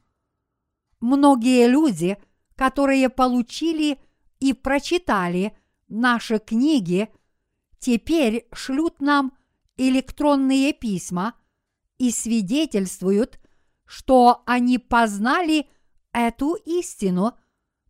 Многие 0.98 1.68
люди, 1.68 2.16
которые 2.54 3.11
получили 3.11 3.98
и 4.40 4.54
прочитали 4.54 5.54
наши 5.88 6.38
книги, 6.38 7.11
теперь 7.78 8.48
шлют 8.54 9.02
нам 9.02 9.36
электронные 9.76 10.72
письма 10.72 11.34
и 11.98 12.11
свидетельствуют, 12.11 13.38
что 13.84 14.42
они 14.46 14.78
познали 14.78 15.68
эту 16.11 16.54
истину, 16.54 17.36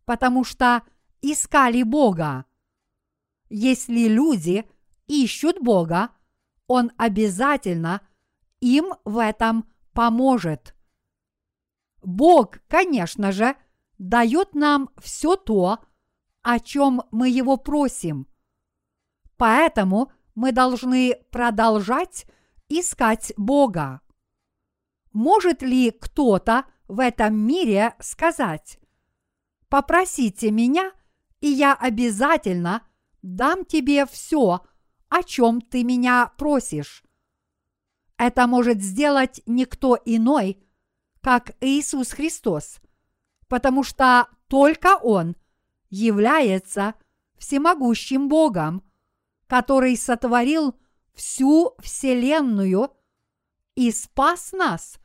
потому 0.03 0.43
что 0.43 0.83
искали 1.21 1.83
Бога. 1.83 2.46
Если 3.49 4.07
люди 4.07 4.69
ищут 5.07 5.59
Бога, 5.61 6.09
Он 6.67 6.91
обязательно 6.97 8.01
им 8.59 8.93
в 9.05 9.17
этом 9.17 9.69
поможет. 9.93 10.75
Бог, 12.01 12.59
конечно 12.67 13.31
же, 13.31 13.55
дает 13.97 14.53
нам 14.53 14.89
все 14.97 15.35
то, 15.35 15.79
о 16.41 16.59
чем 16.59 17.03
мы 17.11 17.29
его 17.29 17.57
просим. 17.57 18.27
Поэтому 19.37 20.11
мы 20.35 20.51
должны 20.51 21.15
продолжать 21.31 22.25
искать 22.69 23.33
Бога. 23.37 24.01
Может 25.13 25.61
ли 25.61 25.91
кто-то 25.91 26.65
в 26.87 26.99
этом 26.99 27.35
мире 27.35 27.95
сказать, 27.99 28.79
«Попросите 29.67 30.51
меня, 30.51 30.91
и 31.41 31.47
я 31.47 31.73
обязательно 31.73 32.86
дам 33.35 33.65
тебе 33.65 34.05
все, 34.05 34.61
о 35.09 35.23
чем 35.23 35.61
ты 35.61 35.83
меня 35.83 36.31
просишь»? 36.37 37.03
это 38.17 38.47
может 38.47 38.81
сделать 38.81 39.41
никто 39.45 39.97
иной, 40.05 40.59
как 41.21 41.55
Иисус 41.61 42.11
Христос, 42.11 42.79
потому 43.47 43.83
что 43.83 44.27
только 44.47 44.97
Он 44.97 45.35
является 45.89 46.95
всемогущим 47.37 48.27
Богом, 48.27 48.83
который 49.45 49.95
сотворил 49.95 50.75
всю 51.13 51.75
Вселенную 51.79 52.91
и 53.75 53.91
спас 53.91 54.51
нас 54.51 54.99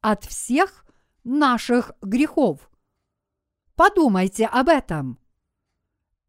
от 0.00 0.24
всех 0.24 0.86
наших 1.24 1.92
грехов. 2.00 2.70
Подумайте 3.74 4.46
об 4.46 4.68
этом. 4.68 5.18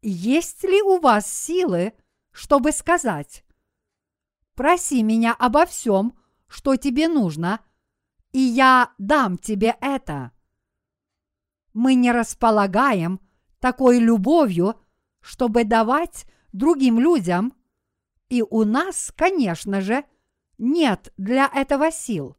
Есть 0.00 0.62
ли 0.62 0.80
у 0.80 1.00
вас 1.00 1.30
силы, 1.30 1.92
чтобы 2.30 2.70
сказать, 2.70 3.44
проси 4.54 5.02
меня 5.02 5.34
обо 5.34 5.66
всем, 5.66 6.16
что 6.46 6.76
тебе 6.76 7.08
нужно, 7.08 7.60
и 8.32 8.38
я 8.38 8.92
дам 8.98 9.38
тебе 9.38 9.76
это. 9.80 10.30
Мы 11.72 11.94
не 11.94 12.12
располагаем 12.12 13.20
такой 13.58 13.98
любовью, 13.98 14.80
чтобы 15.20 15.64
давать 15.64 16.26
другим 16.52 17.00
людям, 17.00 17.54
и 18.28 18.42
у 18.42 18.64
нас, 18.64 19.12
конечно 19.16 19.80
же, 19.80 20.04
нет 20.58 21.12
для 21.16 21.50
этого 21.52 21.90
сил. 21.90 22.36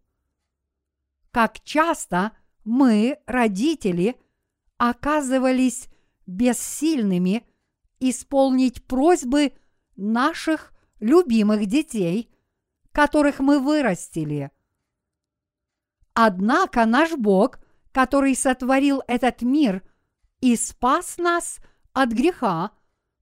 Как 1.32 1.60
часто 1.62 2.32
мы, 2.64 3.20
родители, 3.26 4.16
оказывались 4.78 5.89
бессильными 6.26 7.48
исполнить 7.99 8.85
просьбы 8.85 9.53
наших 9.95 10.73
любимых 10.99 11.65
детей, 11.65 12.31
которых 12.91 13.39
мы 13.39 13.59
вырастили. 13.59 14.51
Однако 16.13 16.85
наш 16.85 17.13
Бог, 17.13 17.59
который 17.91 18.35
сотворил 18.35 19.01
этот 19.07 19.41
мир 19.41 19.83
и 20.41 20.55
спас 20.55 21.17
нас 21.17 21.59
от 21.93 22.09
греха, 22.09 22.71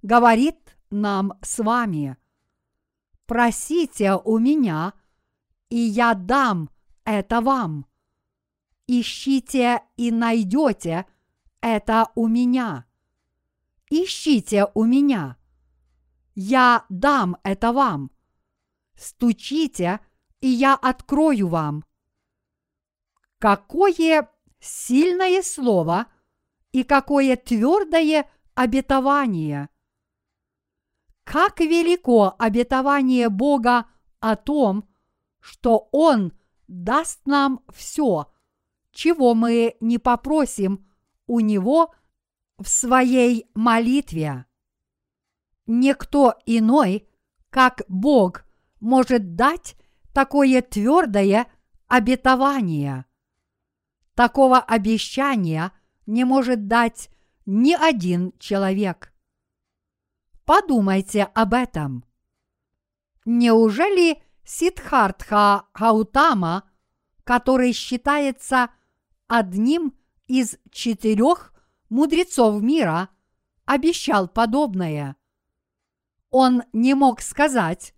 говорит 0.01 0.77
нам 0.89 1.33
с 1.41 1.59
вами, 1.59 2.17
«Просите 3.25 4.13
у 4.15 4.37
меня, 4.37 4.93
и 5.69 5.77
я 5.77 6.13
дам 6.13 6.69
это 7.03 7.41
вам. 7.41 7.85
Ищите 8.87 9.81
и 9.97 10.11
найдете 10.11 11.05
это 11.61 12.09
у 12.15 12.27
меня. 12.27 12.86
Ищите 13.89 14.67
у 14.73 14.83
меня. 14.83 15.37
Я 16.35 16.85
дам 16.89 17.37
это 17.43 17.71
вам. 17.71 18.11
Стучите, 18.95 19.99
и 20.41 20.47
я 20.47 20.75
открою 20.75 21.47
вам. 21.47 21.85
Какое 23.39 24.29
сильное 24.59 25.41
слово 25.41 26.07
и 26.71 26.83
какое 26.83 27.35
твердое 27.37 28.29
обетование! 28.55 29.69
Как 31.23 31.59
велико 31.59 32.35
обетование 32.37 33.29
Бога 33.29 33.85
о 34.19 34.35
том, 34.35 34.87
что 35.39 35.89
Он 35.91 36.33
даст 36.67 37.25
нам 37.25 37.61
все, 37.73 38.31
чего 38.91 39.33
мы 39.33 39.75
не 39.79 39.97
попросим 39.97 40.87
у 41.27 41.39
Него 41.39 41.93
в 42.57 42.67
своей 42.67 43.49
молитве. 43.53 44.45
Никто 45.65 46.35
иной, 46.45 47.07
как 47.49 47.81
Бог, 47.87 48.45
может 48.79 49.35
дать 49.35 49.75
такое 50.13 50.61
твердое 50.61 51.47
обетование. 51.87 53.05
Такого 54.15 54.59
обещания 54.59 55.71
не 56.05 56.23
может 56.23 56.67
дать 56.67 57.09
ни 57.45 57.73
один 57.73 58.33
человек. 58.39 59.13
Подумайте 60.45 61.23
об 61.23 61.53
этом. 61.53 62.05
Неужели 63.25 64.23
Сидхартха 64.45 65.65
Хаутама, 65.73 66.63
который 67.25 67.73
считается 67.73 68.69
одним 69.27 69.93
из 70.27 70.57
четырех 70.71 71.53
мудрецов 71.89 72.61
мира, 72.61 73.09
обещал 73.65 74.27
подобное? 74.27 75.15
Он 76.29 76.63
не 76.73 76.93
мог 76.93 77.21
сказать 77.21 77.93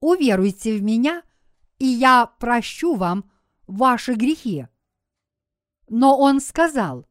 «Уверуйте 0.00 0.76
в 0.76 0.82
меня, 0.82 1.22
и 1.78 1.86
я 1.86 2.26
прощу 2.26 2.94
вам 2.94 3.30
ваши 3.66 4.14
грехи». 4.14 4.66
Но 5.88 6.18
он 6.18 6.40
сказал 6.40 7.06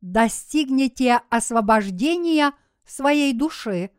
«Достигнете 0.00 1.22
освобождения 1.30 2.52
своей 2.84 3.32
души, 3.32 3.90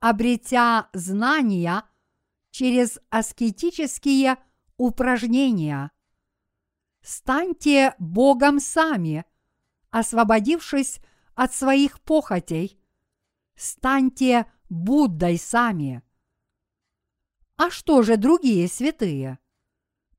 обретя 0.00 0.88
знания 0.92 1.84
через 2.50 2.98
аскетические 3.10 4.38
упражнения. 4.76 5.92
Станьте 7.02 7.94
Богом 7.98 8.60
сами, 8.60 9.24
освободившись 9.90 11.00
от 11.34 11.54
своих 11.54 12.00
похотей. 12.00 12.78
Станьте 13.56 14.46
Буддой 14.68 15.36
сами. 15.36 16.02
А 17.56 17.70
что 17.70 18.02
же 18.02 18.16
другие 18.16 18.68
святые? 18.68 19.38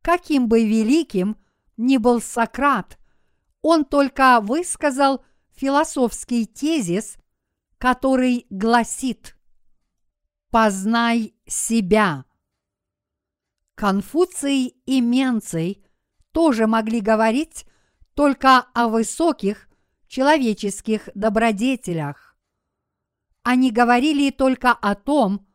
Каким 0.02 0.48
бы 0.48 0.66
великим 0.66 1.38
ни 1.78 1.98
был 1.98 2.22
Сократ, 2.22 3.00
он 3.62 3.86
только 3.86 4.42
высказал 4.42 5.24
философский 5.56 6.46
тезис, 6.46 7.18
который 7.78 8.46
гласит 8.50 9.38
«Познай 10.50 11.34
себя». 11.48 12.26
Конфуций 13.76 14.76
и 14.86 15.02
Менций 15.02 15.84
тоже 16.32 16.68
могли 16.68 17.00
говорить 17.00 17.66
только 18.14 18.60
о 18.74 18.88
высоких 18.88 19.70
человеческих 20.08 21.10
добродетелях. 21.16 22.36
Они 23.44 23.72
говорили 23.72 24.30
только 24.30 24.72
о 24.72 24.96
том, 24.96 25.48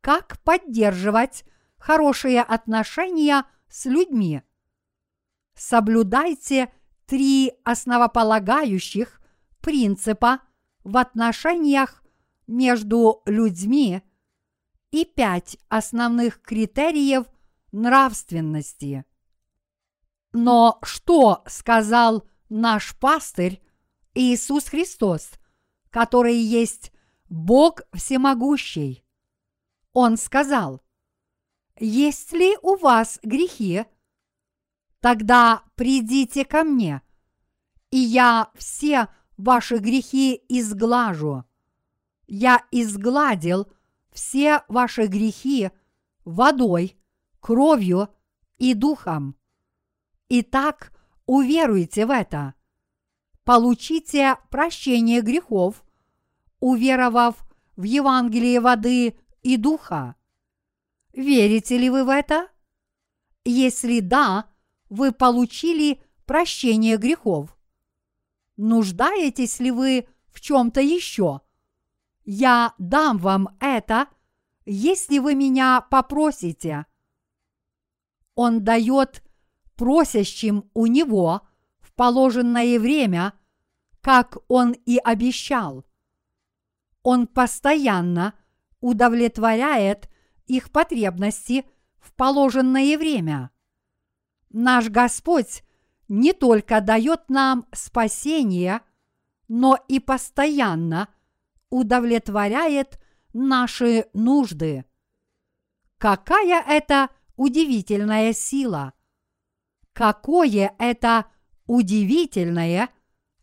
как 0.00 0.40
поддерживать 0.42 1.44
хорошие 1.76 2.42
отношения 2.42 3.44
с 3.68 3.84
людьми. 3.84 4.42
Соблюдайте 5.54 6.72
три 7.06 7.52
основополагающих 7.64 9.20
принципа 9.60 10.40
в 10.84 10.96
отношениях 10.96 12.02
между 12.46 13.22
людьми 13.26 14.02
и 14.90 15.04
пять 15.04 15.58
основных 15.68 16.40
критериев 16.40 17.26
нравственности. 17.72 19.04
Но 20.40 20.78
что 20.84 21.42
сказал 21.48 22.22
наш 22.48 22.96
пастырь 22.96 23.60
Иисус 24.14 24.66
Христос, 24.68 25.32
который 25.90 26.36
есть 26.36 26.92
Бог 27.28 27.80
всемогущий? 27.92 29.04
Он 29.92 30.16
сказал, 30.16 30.80
«Есть 31.80 32.30
ли 32.30 32.56
у 32.62 32.76
вас 32.76 33.18
грехи? 33.24 33.84
Тогда 35.00 35.64
придите 35.74 36.44
ко 36.44 36.62
мне, 36.62 37.02
и 37.90 37.98
я 37.98 38.52
все 38.54 39.08
ваши 39.36 39.78
грехи 39.78 40.40
изглажу. 40.48 41.46
Я 42.28 42.64
изгладил 42.70 43.66
все 44.12 44.62
ваши 44.68 45.08
грехи 45.08 45.72
водой, 46.24 46.96
кровью 47.40 48.08
и 48.58 48.74
духом. 48.74 49.37
Итак, 50.30 50.92
уверуйте 51.24 52.04
в 52.04 52.10
это. 52.10 52.54
Получите 53.44 54.36
прощение 54.50 55.22
грехов, 55.22 55.82
уверовав 56.60 57.36
в 57.76 57.84
Евангелие 57.84 58.60
воды 58.60 59.18
и 59.42 59.56
духа. 59.56 60.16
Верите 61.14 61.78
ли 61.78 61.88
вы 61.88 62.04
в 62.04 62.10
это? 62.10 62.48
Если 63.44 64.00
да, 64.00 64.50
вы 64.90 65.12
получили 65.12 66.02
прощение 66.26 66.98
грехов. 66.98 67.56
Нуждаетесь 68.58 69.60
ли 69.60 69.70
вы 69.70 70.08
в 70.30 70.42
чем-то 70.42 70.82
еще? 70.82 71.40
Я 72.24 72.74
дам 72.76 73.16
вам 73.16 73.56
это, 73.60 74.08
если 74.66 75.18
вы 75.20 75.34
меня 75.34 75.80
попросите. 75.80 76.84
Он 78.34 78.62
дает 78.62 79.22
просящим 79.78 80.68
у 80.74 80.86
него 80.86 81.42
в 81.78 81.94
положенное 81.94 82.78
время, 82.78 83.32
как 84.02 84.36
он 84.48 84.72
и 84.72 84.98
обещал. 84.98 85.86
Он 87.02 87.28
постоянно 87.28 88.34
удовлетворяет 88.80 90.10
их 90.46 90.70
потребности 90.72 91.64
в 92.00 92.12
положенное 92.12 92.98
время. 92.98 93.50
Наш 94.50 94.88
Господь 94.88 95.62
не 96.08 96.32
только 96.32 96.80
дает 96.80 97.28
нам 97.28 97.66
спасение, 97.72 98.80
но 99.46 99.78
и 99.88 100.00
постоянно 100.00 101.08
удовлетворяет 101.70 102.98
наши 103.32 104.06
нужды. 104.12 104.84
Какая 105.98 106.64
это 106.66 107.10
удивительная 107.36 108.32
сила! 108.32 108.94
Какое 109.98 110.76
это 110.78 111.26
удивительное 111.66 112.88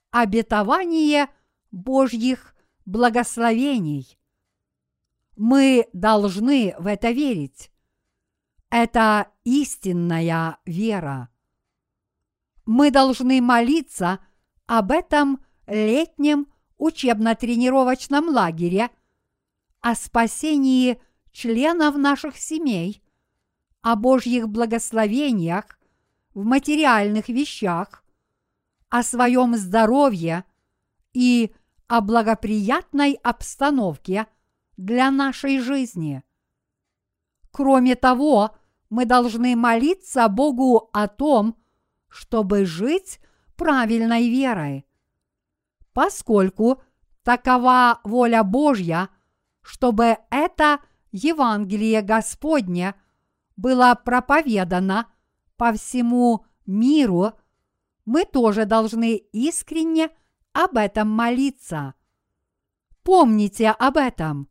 обетование 0.10 1.28
Божьих 1.70 2.56
благословений! 2.86 4.18
Мы 5.36 5.89
должны 5.91 6.74
в 6.80 6.88
это 6.88 7.12
верить. 7.12 7.74
Это 8.70 9.34
истинная 9.43 10.58
вера. 10.66 11.28
Мы 12.66 12.89
должны 12.89 13.41
молиться 13.41 14.22
об 14.66 14.91
этом 14.91 15.43
летнем 15.68 16.47
учебно-тренировочном 16.78 18.30
лагере, 18.30 18.91
о 19.82 19.93
спасении 19.93 21.01
членов 21.34 21.97
наших 21.97 22.38
семей, 22.38 23.03
о 23.82 23.97
Божьих 23.97 24.47
благословениях 24.47 25.78
в 26.36 26.44
материальных 26.44 27.30
вещах, 27.30 28.04
о 28.90 29.02
своем 29.02 29.56
здоровье 29.56 30.44
и 31.14 31.52
о 31.88 32.02
благоприятной 32.02 33.14
обстановке 33.24 34.28
для 34.78 35.10
нашей 35.12 35.60
жизни. 35.60 36.24
Кроме 37.52 37.96
того, 37.96 38.56
мы 38.90 39.06
должны 39.06 39.56
молиться 39.56 40.28
Богу 40.28 40.90
о 40.94 41.08
том, 41.08 41.58
чтобы 42.10 42.66
жить 42.66 43.20
правильной 43.56 44.30
верой. 44.30 44.86
Поскольку 45.94 46.82
такова 47.24 48.02
воля 48.04 48.44
Божья, 48.44 49.10
чтобы 49.62 50.18
это 50.30 50.80
Евангелие 51.12 52.02
Господне 52.02 52.94
было 53.56 54.00
проповедано 54.04 55.08
по 55.58 55.74
всему 55.74 56.45
миру, 56.66 57.34
мы 58.06 58.26
тоже 58.26 58.66
должны 58.66 59.16
искренне 59.16 60.10
об 60.53 60.78
этом 60.78 61.10
молиться. 61.10 61.95
Помните 63.03 63.70
об 63.70 63.97
этом. 63.97 64.49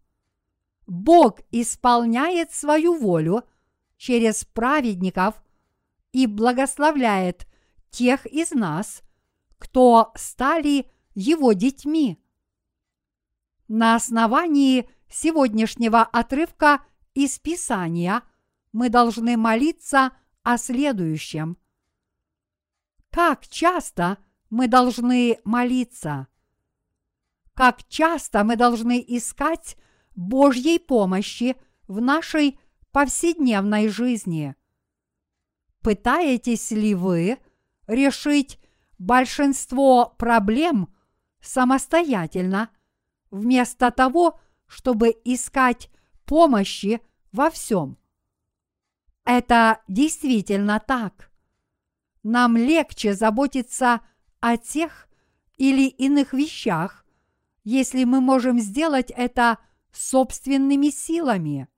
Бог 0.86 1.40
исполняет 1.50 2.52
свою 2.52 2.94
волю 2.94 3.44
через 3.96 4.44
праведников 4.44 5.42
и 6.12 6.26
благословляет 6.26 7.46
тех 7.90 8.26
из 8.26 8.50
нас, 8.50 9.02
кто 9.58 10.12
стали 10.14 10.90
его 11.14 11.52
детьми. 11.52 12.20
На 13.66 13.94
основании 13.94 14.88
сегодняшнего 15.08 16.02
отрывка 16.02 16.84
из 17.14 17.38
Писания 17.38 18.22
мы 18.72 18.90
должны 18.90 19.36
молиться 19.36 20.12
о 20.44 20.58
следующем. 20.58 21.56
Как 23.10 23.48
часто 23.48 24.18
мы 24.50 24.68
должны 24.68 25.38
молиться? 25.44 26.28
Как 27.54 27.82
часто 27.88 28.44
мы 28.44 28.56
должны 28.56 29.02
искать 29.06 29.76
Божьей 30.14 30.78
помощи 30.78 31.56
в 31.88 32.00
нашей 32.00 32.60
повседневной 32.92 33.88
жизни? 33.88 34.54
Пытаетесь 35.80 36.70
ли 36.70 36.94
вы 36.94 37.38
решить 37.86 38.58
большинство 38.98 40.14
проблем 40.18 40.94
самостоятельно, 41.40 42.70
вместо 43.30 43.90
того, 43.90 44.38
чтобы 44.66 45.14
искать 45.24 45.90
помощи 46.26 47.00
во 47.32 47.50
всем? 47.50 47.98
Это 49.24 49.82
действительно 49.88 50.80
так. 50.80 51.30
Нам 52.22 52.56
легче 52.56 53.14
заботиться 53.14 54.00
о 54.40 54.56
тех 54.56 55.08
или 55.56 55.88
иных 55.88 56.32
вещах, 56.32 57.04
если 57.64 58.04
мы 58.04 58.20
можем 58.20 58.58
сделать 58.58 59.10
это 59.10 59.58
собственными 59.92 60.90
силами. 60.90 61.68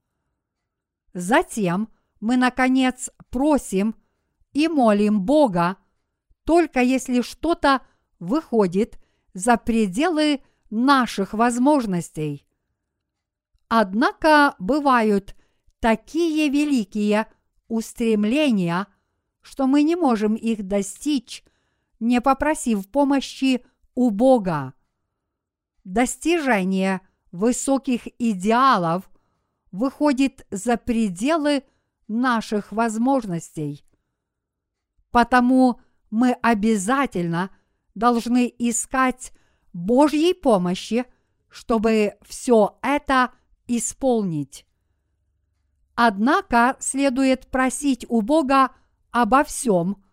Затем 1.15 1.89
мы, 2.21 2.37
наконец, 2.37 3.11
просим 3.31 3.95
и 4.53 4.69
молим 4.69 5.23
Бога, 5.23 5.77
только 6.45 6.81
если 6.81 7.21
что-то 7.21 7.83
выходит 8.19 8.99
за 9.35 9.57
пределы 9.57 10.43
наших 10.71 11.35
возможностей. 11.35 12.47
Однако 13.69 14.55
бывают 14.59 15.37
такие 15.81 16.49
великие 16.49 17.27
устремления, 17.69 18.87
что 19.43 19.67
мы 19.67 19.83
не 19.83 19.97
можем 19.97 20.35
их 20.35 20.67
достичь, 20.67 21.45
не 22.01 22.21
попросив 22.21 22.89
помощи 22.89 23.65
у 23.95 24.11
Бога. 24.11 24.75
Достижение 25.85 27.01
высоких 27.33 28.09
идеалов 28.19 29.09
выходит 29.71 30.47
за 30.51 30.77
пределы 30.77 31.65
наших 32.09 32.73
возможностей. 32.73 33.85
Потому 35.11 35.81
мы 36.11 36.33
обязательно 36.33 37.51
должны 37.95 38.53
искать 38.59 39.33
Божьей 39.73 40.35
помощи, 40.35 41.05
чтобы 41.49 42.17
все 42.23 42.79
это 42.83 43.33
исполнить. 43.67 44.67
Однако 45.97 46.77
следует 46.79 47.47
просить 47.47 48.05
у 48.11 48.21
Бога 48.21 48.71
обо 49.11 49.43
всем, 49.45 50.05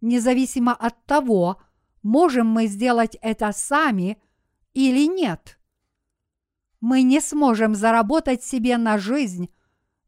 независимо 0.00 0.72
от 0.72 1.04
того, 1.04 1.60
можем 2.04 2.46
мы 2.46 2.68
сделать 2.68 3.16
это 3.20 3.50
сами 3.52 4.22
или 4.72 5.08
нет. 5.08 5.58
Мы 6.80 7.02
не 7.02 7.20
сможем 7.20 7.74
заработать 7.74 8.44
себе 8.44 8.76
на 8.78 8.98
жизнь, 8.98 9.50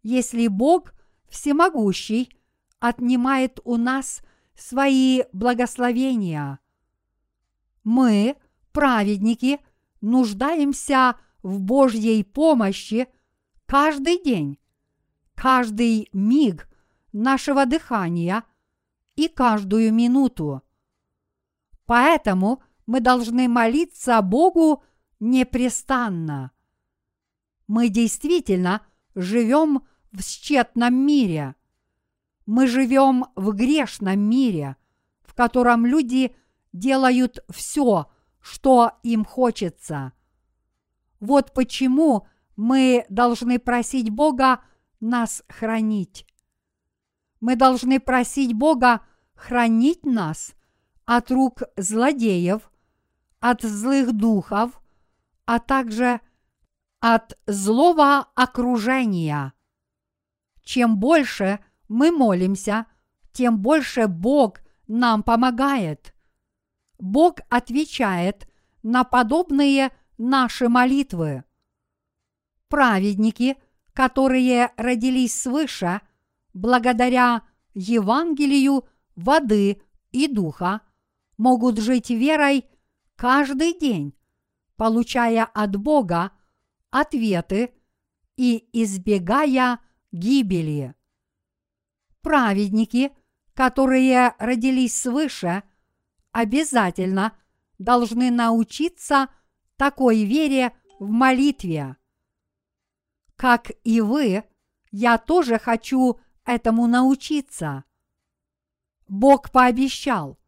если 0.05 0.47
Бог 0.47 0.95
всемогущий 1.29 2.31
отнимает 2.79 3.59
у 3.65 3.77
нас 3.77 4.23
свои 4.55 5.25
благословения. 5.33 6.61
Мы, 7.83 8.37
праведники, 8.71 9.59
нуждаемся 10.01 11.17
в 11.43 11.61
Божьей 11.61 12.23
помощи 12.23 13.09
каждый 13.67 14.23
день, 14.23 14.59
каждый 15.35 16.09
миг 16.13 16.69
нашего 17.13 17.67
дыхания 17.67 18.45
и 19.17 19.29
каждую 19.29 19.93
минуту. 19.93 20.63
Поэтому 21.87 22.63
мы 22.87 23.01
должны 23.01 23.49
молиться 23.49 24.21
Богу 24.23 24.83
непрестанно. 25.21 26.51
Мы 27.67 27.89
действительно 27.89 28.83
живем 29.15 29.87
в 30.13 30.23
счетном 30.23 30.95
мире. 30.95 31.55
Мы 32.47 32.67
живем 32.67 33.27
в 33.37 33.53
грешном 33.53 34.21
мире, 34.21 34.77
в 35.23 35.35
котором 35.35 35.87
люди 35.87 36.37
делают 36.73 37.45
все, 37.49 38.11
что 38.41 38.93
им 39.03 39.25
хочется. 39.25 40.13
Вот 41.21 41.55
почему 41.55 42.27
мы 42.57 43.07
должны 43.09 43.59
просить 43.59 44.11
Бога 44.11 44.61
нас 45.01 45.43
хранить. 45.49 46.27
Мы 47.41 47.57
должны 47.57 48.01
просить 48.01 48.55
Бога 48.55 49.01
хранить 49.35 50.05
нас 50.05 50.55
от 51.05 51.31
рук 51.31 51.63
злодеев, 51.77 52.71
от 53.41 53.63
злых 53.63 54.13
духов, 54.13 54.81
а 55.45 55.59
также 55.59 56.21
от 57.01 57.39
злого 57.47 58.21
окружения. 58.35 59.53
Чем 60.63 60.99
больше 60.99 61.61
мы 61.89 62.11
молимся, 62.11 62.87
тем 63.33 63.59
больше 63.59 64.07
Бог 64.07 64.61
нам 64.87 65.23
помогает. 65.23 66.15
Бог 66.99 67.41
отвечает 67.51 68.49
на 68.83 69.05
подобные 69.05 69.93
наши 70.17 70.69
молитвы. 70.69 71.45
Праведники, 72.69 73.57
которые 73.95 74.73
родились 74.77 75.41
свыше, 75.41 76.01
благодаря 76.53 77.43
Евангелию 77.73 78.87
воды 79.17 79.81
и 80.11 80.29
духа, 80.29 80.83
могут 81.39 81.79
жить 81.79 82.11
верой 82.11 82.67
каждый 83.17 83.79
день, 83.79 84.15
получая 84.77 85.45
от 85.45 85.77
Бога 85.77 86.33
ответы 86.91 87.73
и 88.37 88.69
избегая 88.73 89.79
гибели. 90.13 90.95
праведники, 92.21 93.13
которые 93.53 94.35
родились 94.39 94.99
свыше, 95.01 95.63
обязательно 96.33 97.37
должны 97.79 98.31
научиться 98.31 99.29
такой 99.77 100.25
вере 100.25 100.73
в 100.99 101.11
молитве. 101.11 101.97
Как 103.37 103.71
и 103.83 104.01
вы, 104.01 104.45
я 104.91 105.19
тоже 105.19 105.59
хочу 105.59 106.21
этому 106.45 106.87
научиться. 106.87 107.85
Бог 109.09 109.51
пообещал, 109.51 110.39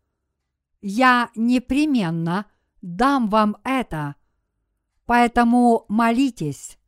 я 0.80 1.30
непременно 1.34 2.47
дам 2.80 3.28
вам 3.28 3.57
это, 3.64 4.14
поэтому 5.05 5.84
молитесь. 5.89 6.78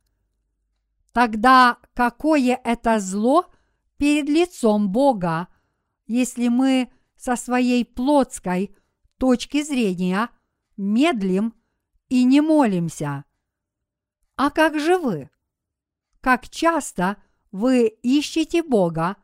Тогда 1.11 1.77
какое 1.93 2.59
это 2.63 2.99
зло 2.99 3.45
перед 3.97 4.29
лицом 4.29 4.89
Бога, 4.89 5.47
если 6.07 6.47
мы 6.47 6.91
со 7.17 7.35
своей 7.35 7.83
плотской 7.83 8.75
точки 9.17 9.63
зрения 9.63 10.29
медлим 10.77 11.53
и 12.07 12.23
не 12.23 12.41
молимся? 12.41 13.25
А 14.37 14.49
как 14.49 14.79
же 14.79 14.97
вы? 14.97 15.29
Как 16.21 16.49
часто 16.49 17.17
вы 17.51 17.87
ищете 17.87 18.61
Бога, 18.63 19.15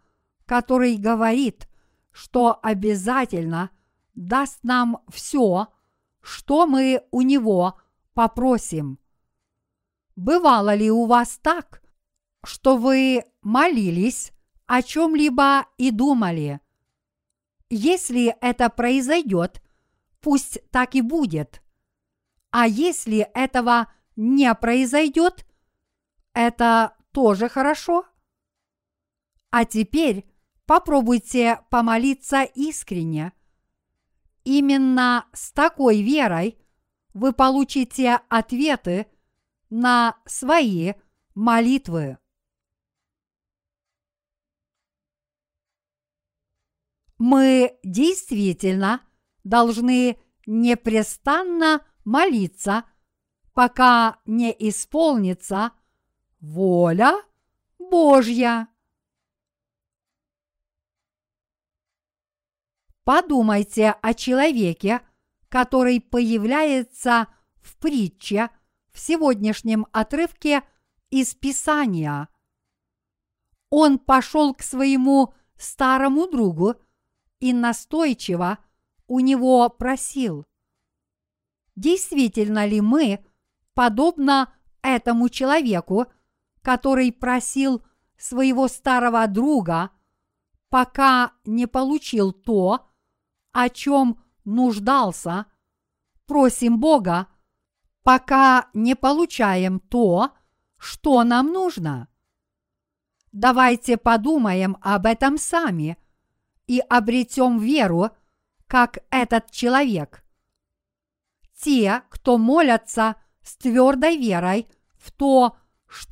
который 0.46 0.96
говорит, 0.98 1.68
что 2.12 2.60
обязательно 2.62 3.70
даст 4.14 4.60
нам 4.64 5.04
все, 5.10 5.68
что 6.22 6.66
мы 6.66 7.04
у 7.12 7.22
Него 7.22 7.78
попросим. 8.14 9.00
Бывало 10.16 10.74
ли 10.74 10.89
у 10.89 11.06
вас 11.06 11.38
так, 11.41 11.82
что 12.43 12.78
вы 12.78 13.24
молились 13.41 14.32
о 14.66 14.82
чем-либо 14.82 15.66
и 15.78 15.91
думали? 15.91 16.62
Если 17.70 18.36
это 18.39 18.70
произойдет, 18.70 19.62
пусть 20.22 20.60
так 20.72 20.96
и 20.96 21.02
будет. 21.02 21.62
А 22.52 22.68
если 22.68 23.28
этого 23.34 23.91
не 24.16 24.54
произойдет, 24.56 25.46
это 26.36 26.96
тоже 27.12 27.50
хорошо. 27.50 28.06
А 29.50 29.66
теперь 29.66 30.30
попробуйте 30.66 31.62
помолиться 31.72 32.44
искренне. 32.44 33.32
Именно 34.44 35.28
с 35.34 35.52
такой 35.54 36.04
верой 36.04 36.60
вы 37.14 37.32
получите 37.32 38.20
ответы 38.30 39.08
на 39.70 40.18
свои 40.26 40.94
молитвы. 41.34 42.20
Мы 47.18 47.80
действительно 47.82 49.02
должны 49.46 50.20
непрестанно 50.46 51.86
молиться, 52.04 52.84
пока 53.54 54.20
не 54.26 54.52
исполнится 54.52 55.72
воля 56.40 57.22
Божья. 57.80 58.68
Подумайте 63.04 63.92
о 64.02 64.14
человеке, 64.14 65.02
который 65.50 66.02
появляется 66.02 67.28
в 67.62 67.78
притче 67.78 68.50
в 68.92 69.00
сегодняшнем 69.00 69.86
отрывке 69.92 70.64
из 71.10 71.36
Писания. 71.36 72.30
Он 73.70 74.00
пошел 74.00 74.54
к 74.54 74.64
своему 74.64 75.34
старому 75.58 76.28
другу 76.28 76.76
и 77.40 77.54
настойчиво 77.54 78.58
у 79.08 79.20
него 79.20 79.70
просил. 79.70 80.46
Действительно 81.76 82.66
ли 82.66 82.82
мы, 82.82 83.24
подобно 83.74 84.54
этому 84.82 85.30
человеку, 85.30 86.08
который 86.66 87.11
просил 87.11 87.86
своего 88.18 88.68
старого 88.68 89.28
друга, 89.28 89.91
пока 90.70 91.34
не 91.45 91.68
получил 91.68 92.32
то, 92.34 92.88
о 93.51 93.70
чем 93.70 94.20
нуждался, 94.45 95.45
просим 96.26 96.80
Бога, 96.80 97.28
пока 98.01 98.68
не 98.74 98.95
получаем 98.95 99.80
то, 99.80 100.32
что 100.78 101.24
нам 101.24 101.53
нужно. 101.53 102.07
Давайте 103.32 103.97
подумаем 103.97 104.78
об 104.82 105.05
этом 105.05 105.38
сами 105.38 105.99
и 106.66 106.80
обретем 106.80 107.59
веру, 107.59 108.09
как 108.66 109.03
этот 109.11 109.51
человек. 109.51 110.26
Те, 111.61 112.01
кто 112.09 112.39
молятся 112.39 113.18
с 113.43 113.55
твердой 113.55 114.18
верой 114.18 114.68
в 114.95 115.11
то, 115.11 115.49
что 115.49 115.64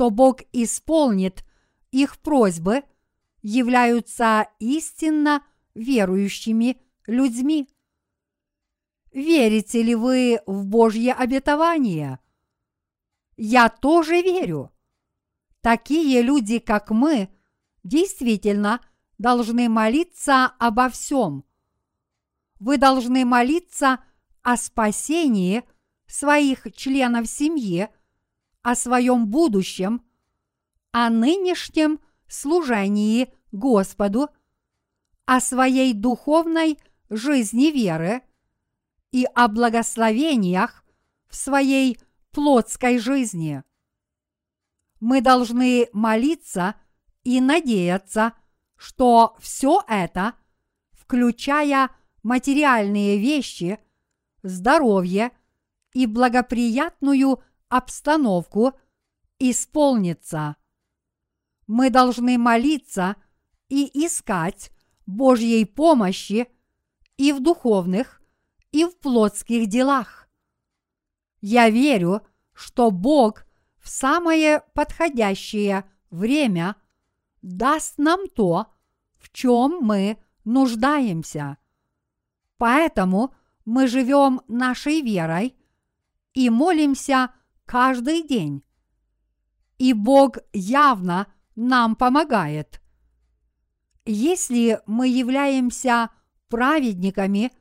Бог 0.09 0.41
исполнит 0.51 1.43
их 1.91 2.17
просьбы, 2.19 2.83
являются 3.41 4.47
истинно 4.59 5.43
верующими 5.75 6.81
людьми. 7.05 7.69
Верите 9.11 9.83
ли 9.83 9.93
вы 9.93 10.39
в 10.45 10.65
Божье 10.65 11.13
обетование? 11.13 12.19
Я 13.35 13.69
тоже 13.69 14.21
верю. 14.21 14.71
Такие 15.61 16.21
люди, 16.21 16.59
как 16.59 16.89
мы, 16.89 17.29
действительно 17.83 18.81
должны 19.17 19.69
молиться 19.69 20.45
обо 20.59 20.89
всем. 20.89 21.45
Вы 22.59 22.77
должны 22.77 23.25
молиться 23.25 24.03
о 24.41 24.57
спасении 24.57 25.63
своих 26.07 26.67
членов 26.73 27.27
семьи, 27.27 27.89
о 28.63 28.75
своем 28.75 29.27
будущем, 29.27 30.03
о 30.91 31.09
нынешнем 31.09 31.99
служении 32.27 33.31
Господу, 33.51 34.29
о 35.25 35.39
своей 35.39 35.93
духовной 35.93 36.79
жизни 37.09 37.71
веры 37.71 38.23
и 39.11 39.25
о 39.35 39.47
благословениях 39.47 40.83
в 41.27 41.35
своей 41.35 41.99
плотской 42.31 42.97
жизни. 42.97 43.63
Мы 44.99 45.21
должны 45.21 45.89
молиться 45.93 46.75
и 47.23 47.41
надеяться, 47.41 48.33
что 48.77 49.35
все 49.39 49.83
это, 49.87 50.33
включая 50.91 51.89
материальные 52.23 53.17
вещи, 53.17 53.79
здоровье 54.41 55.31
и 55.93 56.05
благоприятную 56.05 57.43
обстановку, 57.77 58.73
исполнится. 59.39 60.57
Мы 61.65 61.89
должны 61.89 62.37
молиться 62.37 63.15
и 63.67 64.05
искать 64.05 64.71
Божьей 65.07 65.65
помощи 65.65 66.47
и 67.17 67.31
в 67.31 67.41
духовных, 67.41 68.21
и 68.71 68.85
в 68.85 68.95
плотских 68.99 69.67
делах. 69.67 70.27
Я 71.41 71.71
верю, 71.71 72.21
что 72.53 72.91
Бог 72.91 73.45
в 73.81 73.89
самое 73.89 74.61
подходящее 74.75 75.89
время 76.11 76.75
даст 77.41 77.97
нам 77.97 78.27
то, 78.27 78.67
в 79.15 79.31
чем 79.31 79.79
мы 79.81 80.19
нуждаемся. 80.45 81.57
Поэтому 82.57 83.33
мы 83.65 83.87
живем 83.87 84.41
нашей 84.47 85.01
верой 85.01 85.55
и 86.33 86.51
молимся 86.51 87.31
каждый 87.65 88.27
день. 88.27 88.63
И 89.77 89.93
Бог 89.93 90.37
явно 90.53 91.27
нам 91.55 91.95
помогает. 91.95 92.81
Если 94.05 94.81
мы 94.85 95.07
являемся 95.07 96.09
праведниками, 96.49 97.51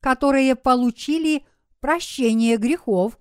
которые 0.00 0.56
получили 0.56 1.44
прощение 1.80 2.56
грехов, 2.56 3.18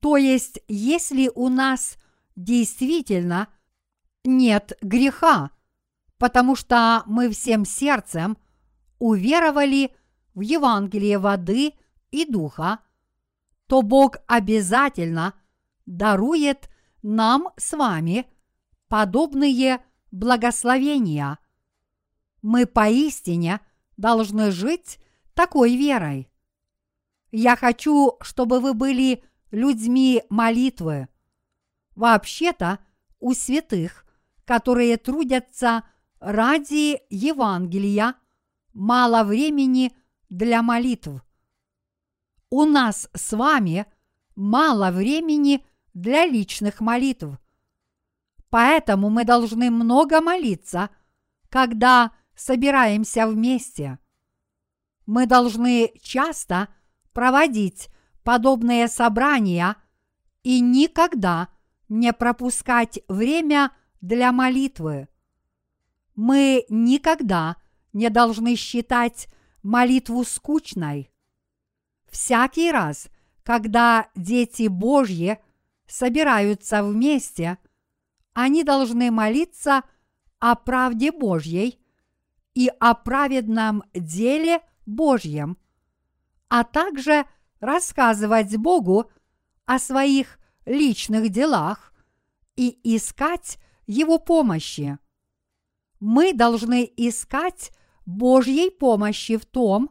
то 0.00 0.16
есть 0.16 0.60
если 0.68 1.30
у 1.34 1.48
нас 1.48 1.96
действительно 2.34 3.48
нет 4.24 4.76
греха, 4.82 5.50
потому 6.18 6.56
что 6.56 7.02
мы 7.06 7.30
всем 7.30 7.64
сердцем 7.64 8.36
уверовали 8.98 9.94
в 10.34 10.40
Евангелие 10.40 11.18
воды 11.18 11.74
и 12.10 12.24
духа, 12.24 12.80
то 13.72 13.80
Бог 13.80 14.18
обязательно 14.26 15.32
дарует 15.86 16.68
нам 17.00 17.48
с 17.56 17.74
вами 17.74 18.26
подобные 18.88 19.82
благословения. 20.10 21.38
Мы 22.42 22.66
поистине 22.66 23.60
должны 23.96 24.50
жить 24.50 24.98
такой 25.32 25.74
верой. 25.74 26.30
Я 27.30 27.56
хочу, 27.56 28.18
чтобы 28.20 28.60
вы 28.60 28.74
были 28.74 29.24
людьми 29.50 30.22
молитвы. 30.28 31.08
Вообще-то 31.96 32.78
у 33.20 33.32
святых, 33.32 34.04
которые 34.44 34.98
трудятся 34.98 35.84
ради 36.20 37.00
Евангелия 37.08 38.16
мало 38.74 39.24
времени 39.24 39.96
для 40.28 40.60
молитв. 40.62 41.22
У 42.54 42.66
нас 42.66 43.08
с 43.14 43.32
вами 43.32 43.86
мало 44.36 44.90
времени 44.90 45.64
для 45.94 46.26
личных 46.26 46.82
молитв. 46.82 47.38
Поэтому 48.50 49.08
мы 49.08 49.24
должны 49.24 49.70
много 49.70 50.20
молиться, 50.20 50.90
когда 51.48 52.12
собираемся 52.36 53.26
вместе. 53.26 53.98
Мы 55.06 55.24
должны 55.24 55.94
часто 56.02 56.68
проводить 57.14 57.88
подобные 58.22 58.86
собрания 58.88 59.76
и 60.42 60.60
никогда 60.60 61.48
не 61.88 62.12
пропускать 62.12 63.00
время 63.08 63.72
для 64.02 64.30
молитвы. 64.30 65.08
Мы 66.14 66.66
никогда 66.68 67.56
не 67.94 68.10
должны 68.10 68.56
считать 68.56 69.28
молитву 69.62 70.22
скучной. 70.22 71.11
Всякий 72.12 72.70
раз, 72.70 73.08
когда 73.42 74.10
дети 74.14 74.68
Божьи 74.68 75.38
собираются 75.86 76.84
вместе, 76.84 77.56
они 78.34 78.64
должны 78.64 79.10
молиться 79.10 79.82
о 80.38 80.54
правде 80.54 81.10
Божьей 81.10 81.80
и 82.54 82.70
о 82.80 82.94
праведном 82.94 83.82
деле 83.94 84.60
Божьем, 84.84 85.56
а 86.50 86.64
также 86.64 87.24
рассказывать 87.60 88.54
Богу 88.58 89.10
о 89.64 89.78
своих 89.78 90.38
личных 90.66 91.30
делах 91.30 91.94
и 92.56 92.78
искать 92.94 93.58
Его 93.86 94.18
помощи. 94.18 94.98
Мы 95.98 96.34
должны 96.34 96.92
искать 96.94 97.70
Божьей 98.04 98.70
помощи 98.70 99.38
в 99.38 99.46
том, 99.46 99.90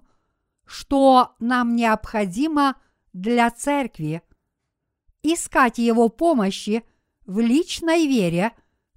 что 0.71 1.35
нам 1.39 1.75
необходимо 1.75 2.77
для 3.11 3.51
церкви, 3.51 4.21
искать 5.21 5.79
Его 5.79 6.07
помощи 6.07 6.85
в 7.25 7.39
личной 7.39 8.07
вере 8.07 8.53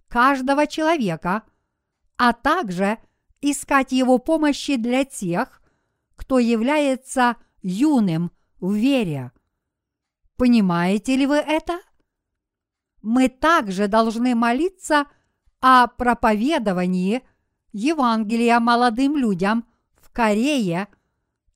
каждого 0.06 0.68
человека, 0.68 1.42
а 2.16 2.32
также 2.32 2.98
искать 3.40 3.90
Его 3.90 4.18
помощи 4.18 4.76
для 4.76 5.04
тех, 5.04 5.60
кто 6.14 6.38
является 6.38 7.36
юным 7.60 8.30
в 8.60 8.72
вере. 8.74 9.32
Понимаете 10.36 11.16
ли 11.16 11.26
вы 11.26 11.38
это? 11.38 11.80
Мы 13.02 13.28
также 13.28 13.88
должны 13.88 14.36
молиться 14.36 15.06
о 15.60 15.88
проповедовании 15.88 17.22
Евангелия 17.72 18.60
молодым 18.60 19.16
людям 19.16 19.66
в 20.00 20.12
Корее 20.12 20.86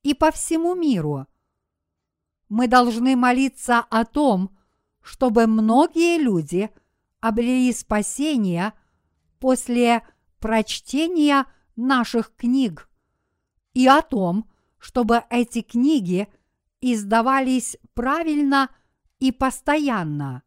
и 0.09 0.14
по 0.14 0.30
всему 0.30 0.74
миру. 0.74 1.26
Мы 2.48 2.66
должны 2.66 3.14
молиться 3.14 3.80
о 3.80 4.06
том, 4.06 4.56
чтобы 5.02 5.46
многие 5.46 6.16
люди 6.18 6.70
обрели 7.20 7.70
спасение 7.74 8.72
после 9.38 10.02
прочтения 10.38 11.44
наших 11.76 12.34
книг 12.36 12.88
и 13.74 13.86
о 13.86 14.00
том, 14.00 14.48
чтобы 14.78 15.24
эти 15.28 15.61
книги 15.61 16.26
издавались 16.80 17.76
правильно 17.92 18.70
и 19.18 19.30
постоянно. 19.30 20.42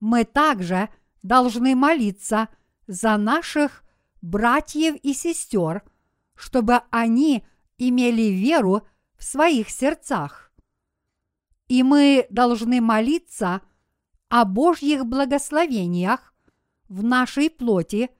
Мы 0.00 0.24
также 0.24 0.90
должны 1.22 1.74
молиться 1.74 2.50
за 2.86 3.16
наших 3.16 3.84
братьев 4.20 4.96
и 4.96 5.14
сестер, 5.14 5.82
чтобы 6.34 6.82
они 6.90 7.46
имели 7.80 8.30
веру 8.30 8.86
в 9.16 9.24
своих 9.24 9.70
сердцах. 9.70 10.52
И 11.66 11.82
мы 11.82 12.26
должны 12.30 12.80
молиться 12.80 13.62
о 14.28 14.44
Божьих 14.44 15.06
благословениях 15.06 16.34
в 16.88 17.02
нашей 17.02 17.48
плоти 17.48 18.10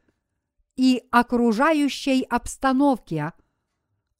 и 0.77 1.03
окружающей 1.11 2.23
обстановке, 2.23 3.33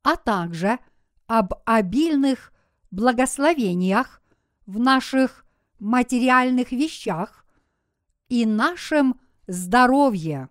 а 0.03 0.17
также 0.17 0.79
об 1.27 1.55
обильных 1.65 2.53
благословениях 2.91 4.21
в 4.67 4.79
наших 4.79 5.47
материальных 5.79 6.73
вещах 6.73 7.47
и 8.29 8.45
нашем 8.45 9.19
здоровье. 9.47 10.51